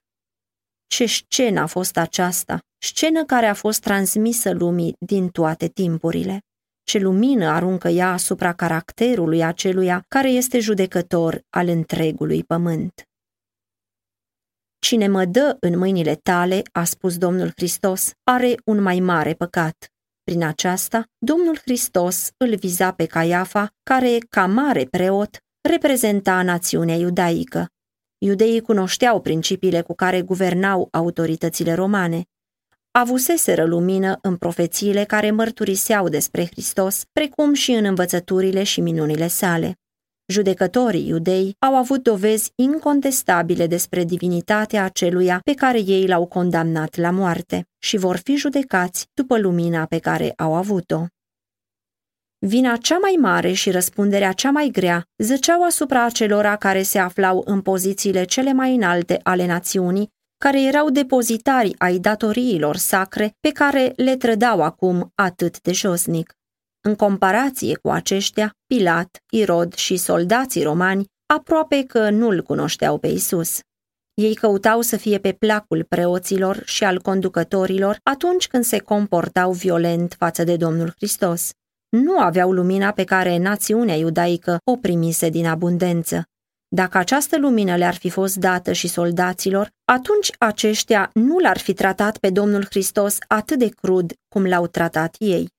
[0.88, 6.40] Ce scenă a fost aceasta, scenă care a fost transmisă lumii din toate timpurile.
[6.84, 13.08] Ce lumină aruncă ea asupra caracterului aceluia care este judecător al întregului pământ.
[14.84, 19.92] Cine mă dă în mâinile tale, a spus Domnul Hristos, are un mai mare păcat.
[20.24, 25.38] Prin aceasta, Domnul Hristos îl viza pe Caiafa, care, ca mare preot,
[25.70, 27.68] reprezenta națiunea iudaică.
[28.18, 32.24] Iudeii cunoșteau principiile cu care guvernau autoritățile romane.
[32.92, 39.78] Avuseseră lumină în profețiile care mărturiseau despre Hristos, precum și în învățăturile și minunile sale.
[40.34, 47.10] Judecătorii iudei au avut dovezi incontestabile despre divinitatea aceluia pe care ei l-au condamnat la
[47.10, 51.06] moarte și vor fi judecați după lumina pe care au avut-o.
[52.38, 57.44] Vina cea mai mare și răspunderea cea mai grea zăceau asupra acelora care se aflau
[57.46, 63.94] în pozițiile cele mai înalte ale națiunii, care erau depozitari ai datoriilor sacre pe care
[63.96, 66.34] le trădau acum atât de josnic.
[66.86, 73.60] În comparație cu aceștia, Pilat, Irod și soldații romani aproape că nu-l cunoșteau pe Isus.
[74.14, 80.16] Ei căutau să fie pe placul preoților și al conducătorilor atunci când se comportau violent
[80.18, 81.52] față de Domnul Hristos.
[81.90, 86.24] Nu aveau lumina pe care națiunea iudaică o primise din abundență.
[86.68, 92.18] Dacă această lumină le-ar fi fost dată și soldaților, atunci aceștia nu l-ar fi tratat
[92.18, 95.50] pe Domnul Hristos atât de crud cum l-au tratat ei.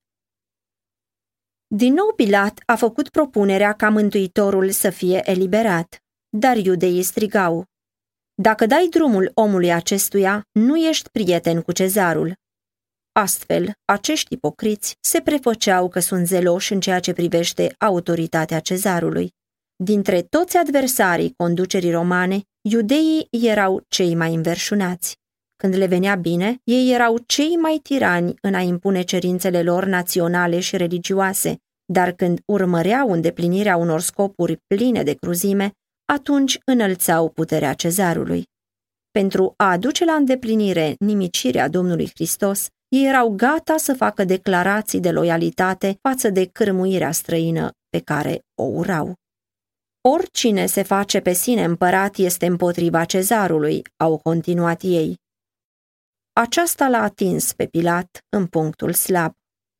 [1.66, 5.98] Din nou Pilat a făcut propunerea ca mântuitorul să fie eliberat,
[6.36, 7.64] dar iudeii strigau,
[8.42, 12.34] Dacă dai drumul omului acestuia, nu ești prieten cu cezarul.
[13.12, 19.32] Astfel, acești ipocriți se prefăceau că sunt zeloși în ceea ce privește autoritatea cezarului.
[19.76, 25.16] Dintre toți adversarii conducerii romane, iudeii erau cei mai înverșunați.
[25.64, 30.60] Când le venea bine, ei erau cei mai tirani în a impune cerințele lor naționale
[30.60, 31.56] și religioase,
[31.92, 35.70] dar când urmăreau îndeplinirea unor scopuri pline de cruzime,
[36.12, 38.44] atunci înălțau puterea cezarului.
[39.10, 45.10] Pentru a aduce la îndeplinire nimicirea Domnului Hristos, ei erau gata să facă declarații de
[45.10, 49.14] loialitate față de cârmuirea străină pe care o urau.
[50.08, 55.22] Oricine se face pe sine împărat este împotriva cezarului, au continuat ei.
[56.36, 59.32] Aceasta l-a atins pe Pilat în punctul slab.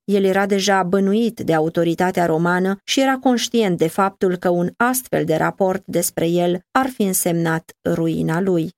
[0.05, 5.25] El era deja bănuit de autoritatea romană și era conștient de faptul că un astfel
[5.25, 8.71] de raport despre el ar fi însemnat ruina lui.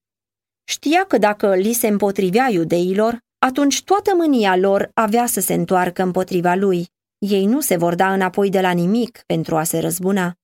[0.64, 6.02] Știa că dacă li se împotrivea iudeilor, atunci toată mânia lor avea să se întoarcă
[6.02, 6.86] împotriva lui.
[7.18, 10.34] Ei nu se vor da înapoi de la nimic pentru a se răzbuna.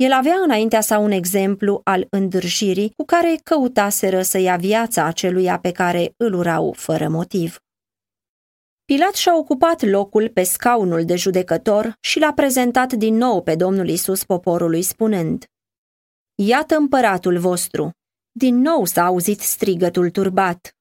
[0.00, 5.58] El avea înaintea sa un exemplu al îndârjirii cu care căutaseră să ia viața aceluia
[5.58, 7.58] pe care îl urau fără motiv.
[8.84, 13.88] Pilat și-a ocupat locul pe scaunul de judecător și l-a prezentat din nou pe Domnul
[13.88, 15.44] Isus poporului spunând
[16.34, 17.90] Iată împăratul vostru!
[18.32, 20.76] Din nou s-a auzit strigătul turbat.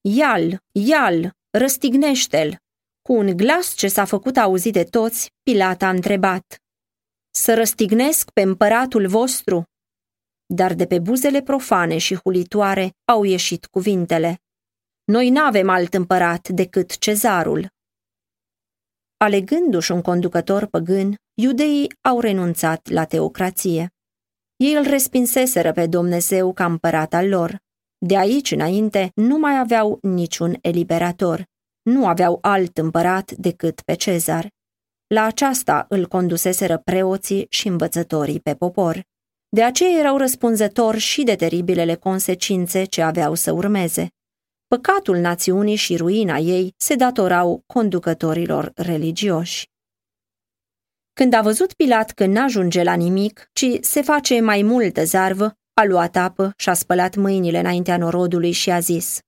[0.00, 2.56] Ial, ial, răstignește-l!
[3.02, 6.62] Cu un glas ce s-a făcut auzit de toți, Pilat a întrebat
[7.30, 9.64] Să răstignesc pe împăratul vostru?
[10.46, 14.38] Dar de pe buzele profane și hulitoare au ieșit cuvintele
[15.08, 17.68] noi n-avem alt împărat decât cezarul.
[19.16, 23.88] Alegându-și un conducător păgân, iudeii au renunțat la teocrație.
[24.56, 27.58] Ei îl respinseseră pe Dumnezeu ca împărat al lor.
[27.98, 31.44] De aici înainte nu mai aveau niciun eliberator.
[31.82, 34.48] Nu aveau alt împărat decât pe Cezar.
[35.08, 39.02] La aceasta îl conduseseră preoții și învățătorii pe popor.
[39.48, 44.08] De aceea erau răspunzători și de teribilele consecințe ce aveau să urmeze.
[44.66, 49.66] Păcatul națiunii și ruina ei se datorau conducătorilor religioși.
[51.12, 55.84] Când a văzut Pilat că n-ajunge la nimic, ci se face mai multă zarvă, a
[55.84, 59.18] luat apă și a spălat mâinile înaintea norodului și a zis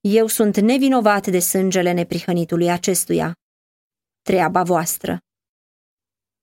[0.00, 3.32] Eu sunt nevinovat de sângele neprihănitului acestuia.
[4.28, 5.18] Treaba voastră.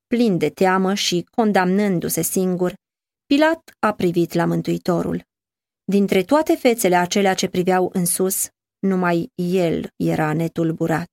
[0.07, 2.73] Plin de teamă și condamnându-se singur,
[3.25, 5.23] Pilat a privit la Mântuitorul.
[5.83, 8.47] Dintre toate fețele acelea ce priveau în sus,
[8.79, 11.09] numai el era netulburat.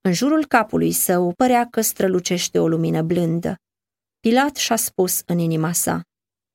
[0.00, 3.56] În jurul capului său părea că strălucește o lumină blândă.
[4.20, 6.02] Pilat și-a spus în inima sa,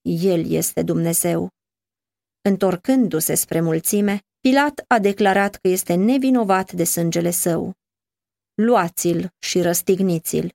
[0.02, 1.50] El este Dumnezeu.
[2.42, 7.77] Întorcându-se spre mulțime, Pilat a declarat că este nevinovat de sângele său.
[8.62, 10.54] Luați-l și răstigniți-l.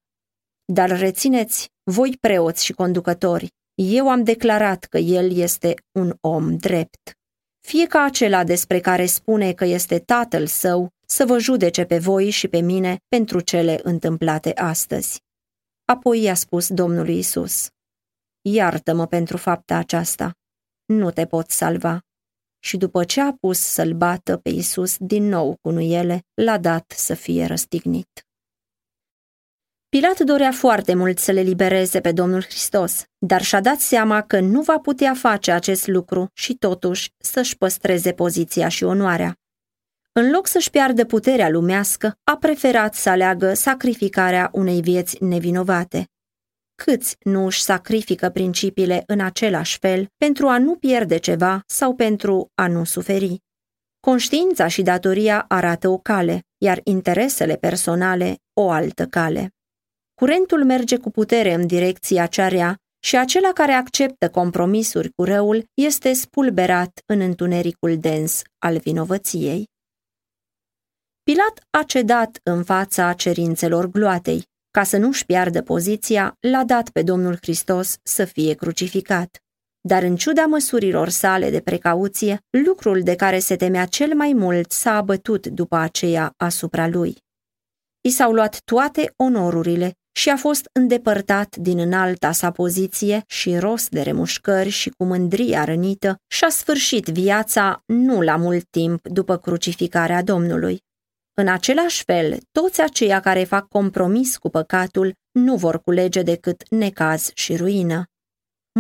[0.65, 7.13] Dar rețineți, voi preoți și conducători, eu am declarat că el este un om drept.
[7.61, 12.31] Fie ca acela despre care spune că este tatăl său să vă judece pe voi
[12.31, 15.21] și pe mine pentru cele întâmplate astăzi.
[15.85, 17.69] Apoi i-a spus Domnului Isus:
[18.41, 20.33] Iartă-mă pentru fapta aceasta.
[20.85, 22.01] Nu te pot salva.
[22.65, 26.93] Și după ce a pus să-l bată pe Isus din nou cu nuiele, l-a dat
[26.97, 28.27] să fie răstignit.
[29.89, 34.41] Pilat dorea foarte mult să le libereze pe Domnul Hristos, dar și-a dat seama că
[34.41, 39.37] nu va putea face acest lucru și totuși să-și păstreze poziția și onoarea.
[40.13, 46.12] În loc să-și piardă puterea lumească, a preferat să aleagă sacrificarea unei vieți nevinovate.
[46.85, 52.51] Câți nu își sacrifică principiile în același fel pentru a nu pierde ceva sau pentru
[52.55, 53.39] a nu suferi?
[54.01, 59.51] Conștiința și datoria arată o cale, iar interesele personale o altă cale.
[60.15, 65.65] Curentul merge cu putere în direcția cea rea și acela care acceptă compromisuri cu răul
[65.75, 69.69] este spulberat în întunericul dens al vinovăției.
[71.23, 74.51] Pilat a cedat în fața cerințelor gloatei.
[74.79, 79.43] Ca să nu-și piardă poziția, l-a dat pe Domnul Hristos să fie crucificat.
[79.81, 84.71] Dar în ciuda măsurilor sale de precauție, lucrul de care se temea cel mai mult
[84.71, 87.17] s-a abătut după aceea asupra lui.
[88.01, 93.91] I s-au luat toate onorurile și a fost îndepărtat din înalta sa poziție și rost
[93.91, 100.23] de remușcări și cu mândria rănită și-a sfârșit viața nu la mult timp după crucificarea
[100.23, 100.83] Domnului.
[101.35, 107.31] În același fel, toți aceia care fac compromis cu păcatul nu vor culege decât necaz
[107.35, 108.05] și ruină.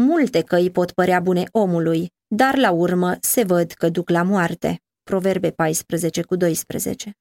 [0.00, 4.80] Multe căi pot părea bune omului, dar la urmă se văd că duc la moarte.
[5.02, 7.12] Proverbe 14 cu 12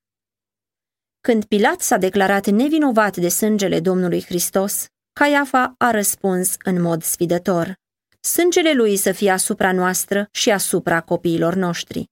[1.21, 7.73] când Pilat s-a declarat nevinovat de sângele Domnului Hristos, Caiafa a răspuns în mod sfidător.
[8.21, 12.05] Sângele lui să fie asupra noastră și asupra copiilor noștri.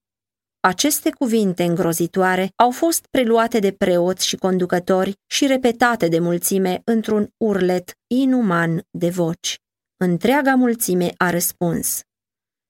[0.62, 7.34] Aceste cuvinte îngrozitoare au fost preluate de preoți și conducători și repetate de mulțime într-un
[7.36, 9.58] urlet inuman de voci.
[9.96, 12.00] Întreaga mulțime a răspuns.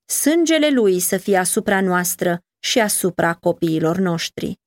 [0.05, 4.59] Sângele lui să fie asupra noastră și asupra copiilor noștri.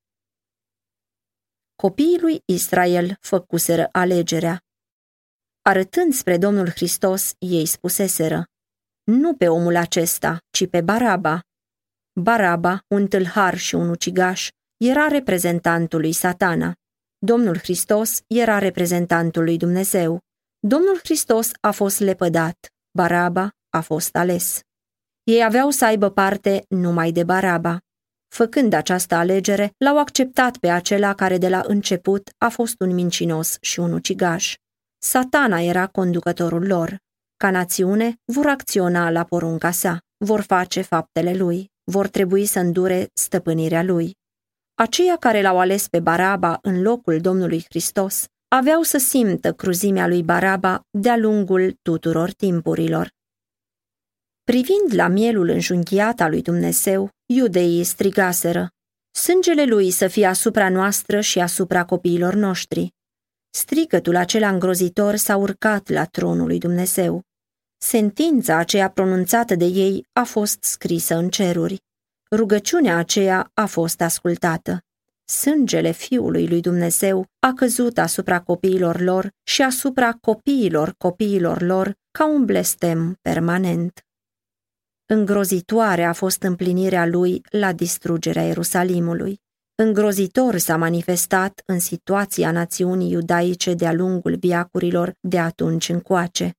[1.76, 4.62] Copiii lui Israel făcuseră alegerea.
[5.62, 8.46] Arătând spre Domnul Hristos, ei spuseseră,
[9.04, 11.42] nu pe omul acesta, ci pe Baraba.
[12.16, 16.74] Baraba, un tâlhar și un ucigaș, era reprezentantul lui satana.
[17.18, 20.20] Domnul Hristos era reprezentantul lui Dumnezeu.
[20.60, 24.62] Domnul Hristos a fost lepădat, Baraba a fost ales.
[25.24, 27.80] Ei aveau să aibă parte numai de Baraba.
[28.28, 33.58] Făcând această alegere, l-au acceptat pe acela care de la început a fost un mincinos
[33.62, 34.56] și un ucigaș.
[34.98, 36.98] Satana era conducătorul lor.
[37.38, 43.10] Ca națiune, vor acționa la porunca sa, vor face faptele lui, vor trebui să îndure
[43.14, 44.16] stăpânirea lui.
[44.74, 50.24] Aceia care l-au ales pe Baraba în locul Domnului Hristos aveau să simtă cruzimea lui
[50.24, 53.10] Baraba de-a lungul tuturor timpurilor.
[54.44, 58.70] Privind la mielul înjunghiat al lui Dumnezeu, iudeii strigaseră,
[59.12, 62.94] Sângele lui să fie asupra noastră și asupra copiilor noștri.
[63.50, 67.22] Strigătul acela îngrozitor s-a urcat la tronul lui Dumnezeu.
[67.86, 71.82] Sentința aceea pronunțată de ei a fost scrisă în ceruri.
[72.32, 74.80] Rugăciunea aceea a fost ascultată.
[75.26, 82.28] sângele Fiului lui Dumnezeu a căzut asupra copiilor lor și asupra copiilor copiilor lor ca
[82.28, 84.06] un blestem permanent.
[85.06, 89.42] Îngrozitoare a fost împlinirea lui la distrugerea Ierusalimului.
[89.76, 96.58] Îngrozitor s-a manifestat în situația națiunii iudaice de-a lungul viacurilor de atunci încoace.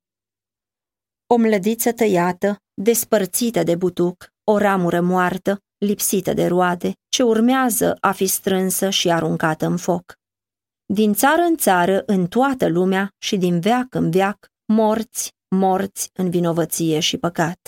[1.27, 8.13] O mlădiță tăiată, despărțită de butuc, o ramură moartă, lipsită de roade, ce urmează a
[8.13, 10.15] fi strânsă și aruncată în foc.
[10.87, 16.31] Din țară în țară, în toată lumea și din veac în veac, morți, morți în
[16.31, 17.59] vinovăție și păcat.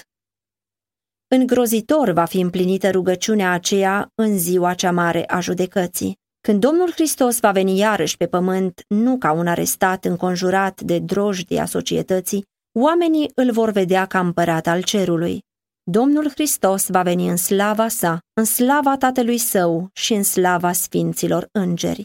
[1.29, 7.41] Îngrozitor va fi împlinită rugăciunea aceea în ziua cea mare a judecății, când Domnul Hristos
[7.41, 12.47] va veni iarăși pe pământ, nu ca un arestat înconjurat de drojdia societății,
[12.79, 15.45] oamenii îl vor vedea ca împărat al cerului.
[15.91, 21.49] Domnul Hristos va veni în slava sa, în slava Tatălui Său și în slava Sfinților
[21.53, 22.03] Îngeri.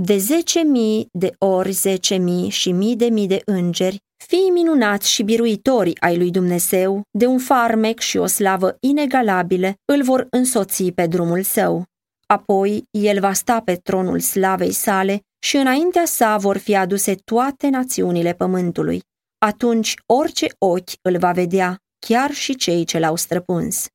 [0.00, 5.10] De zece mii de ori zece mii și mii de mii de îngeri, fii minunați
[5.10, 10.90] și biruitori ai lui Dumnezeu, de un farmec și o slavă inegalabile, îl vor însoți
[10.90, 11.84] pe drumul său.
[12.26, 17.68] Apoi el va sta pe tronul slavei sale și înaintea sa vor fi aduse toate
[17.68, 19.02] națiunile pământului.
[19.46, 23.86] Atunci orice ochi îl va vedea, chiar și cei ce l-au străpuns.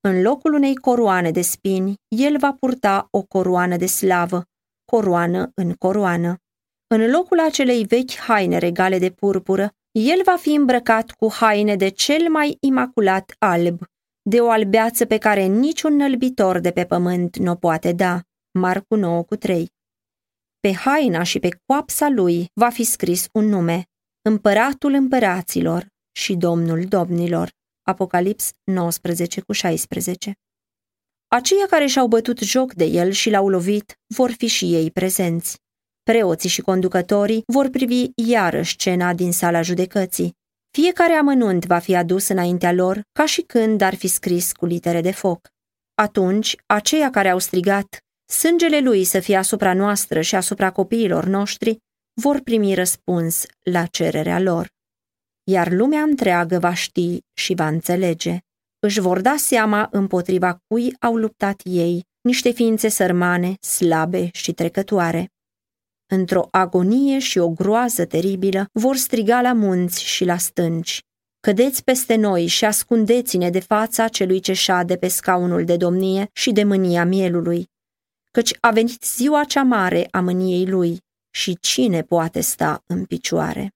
[0.00, 4.44] În locul unei coroane de spini, el va purta o coroană de slavă,
[4.84, 6.36] coroană în coroană.
[6.86, 11.88] În locul acelei vechi haine regale de purpură, el va fi îmbrăcat cu haine de
[11.88, 13.80] cel mai imaculat alb,
[14.22, 18.20] de o albeață pe care niciun nălbitor de pe pământ nu o poate da.
[18.58, 19.70] Marcu 9 cu 3
[20.60, 23.87] Pe haina și pe coapsa lui va fi scris un nume,
[24.22, 27.50] Împăratul împăraților și Domnul domnilor.
[27.82, 30.32] Apocalips 19 cu 16
[31.26, 35.58] Aceia care și-au bătut joc de el și l-au lovit vor fi și ei prezenți.
[36.02, 40.32] Preoții și conducătorii vor privi iarăși scena din sala judecății.
[40.70, 45.00] Fiecare amănunt va fi adus înaintea lor ca și când ar fi scris cu litere
[45.00, 45.48] de foc.
[45.94, 51.78] Atunci, aceia care au strigat, sângele lui să fie asupra noastră și asupra copiilor noștri,
[52.20, 54.70] vor primi răspuns la cererea lor.
[55.44, 58.38] Iar lumea întreagă va ști și va înțelege.
[58.78, 65.30] Își vor da seama împotriva cui au luptat ei, niște ființe sărmane, slabe și trecătoare.
[66.06, 71.02] Într-o agonie și o groază teribilă, vor striga la munți și la stânci.
[71.40, 76.52] Cădeți peste noi și ascundeți-ne de fața celui ce șade pe scaunul de domnie și
[76.52, 77.66] de mânia mielului,
[78.30, 81.06] căci a venit ziua cea mare a mâniei lui
[81.38, 83.74] și cine poate sta în picioare.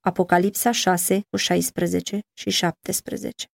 [0.00, 3.46] Apocalipsa 6 cu 16 și 17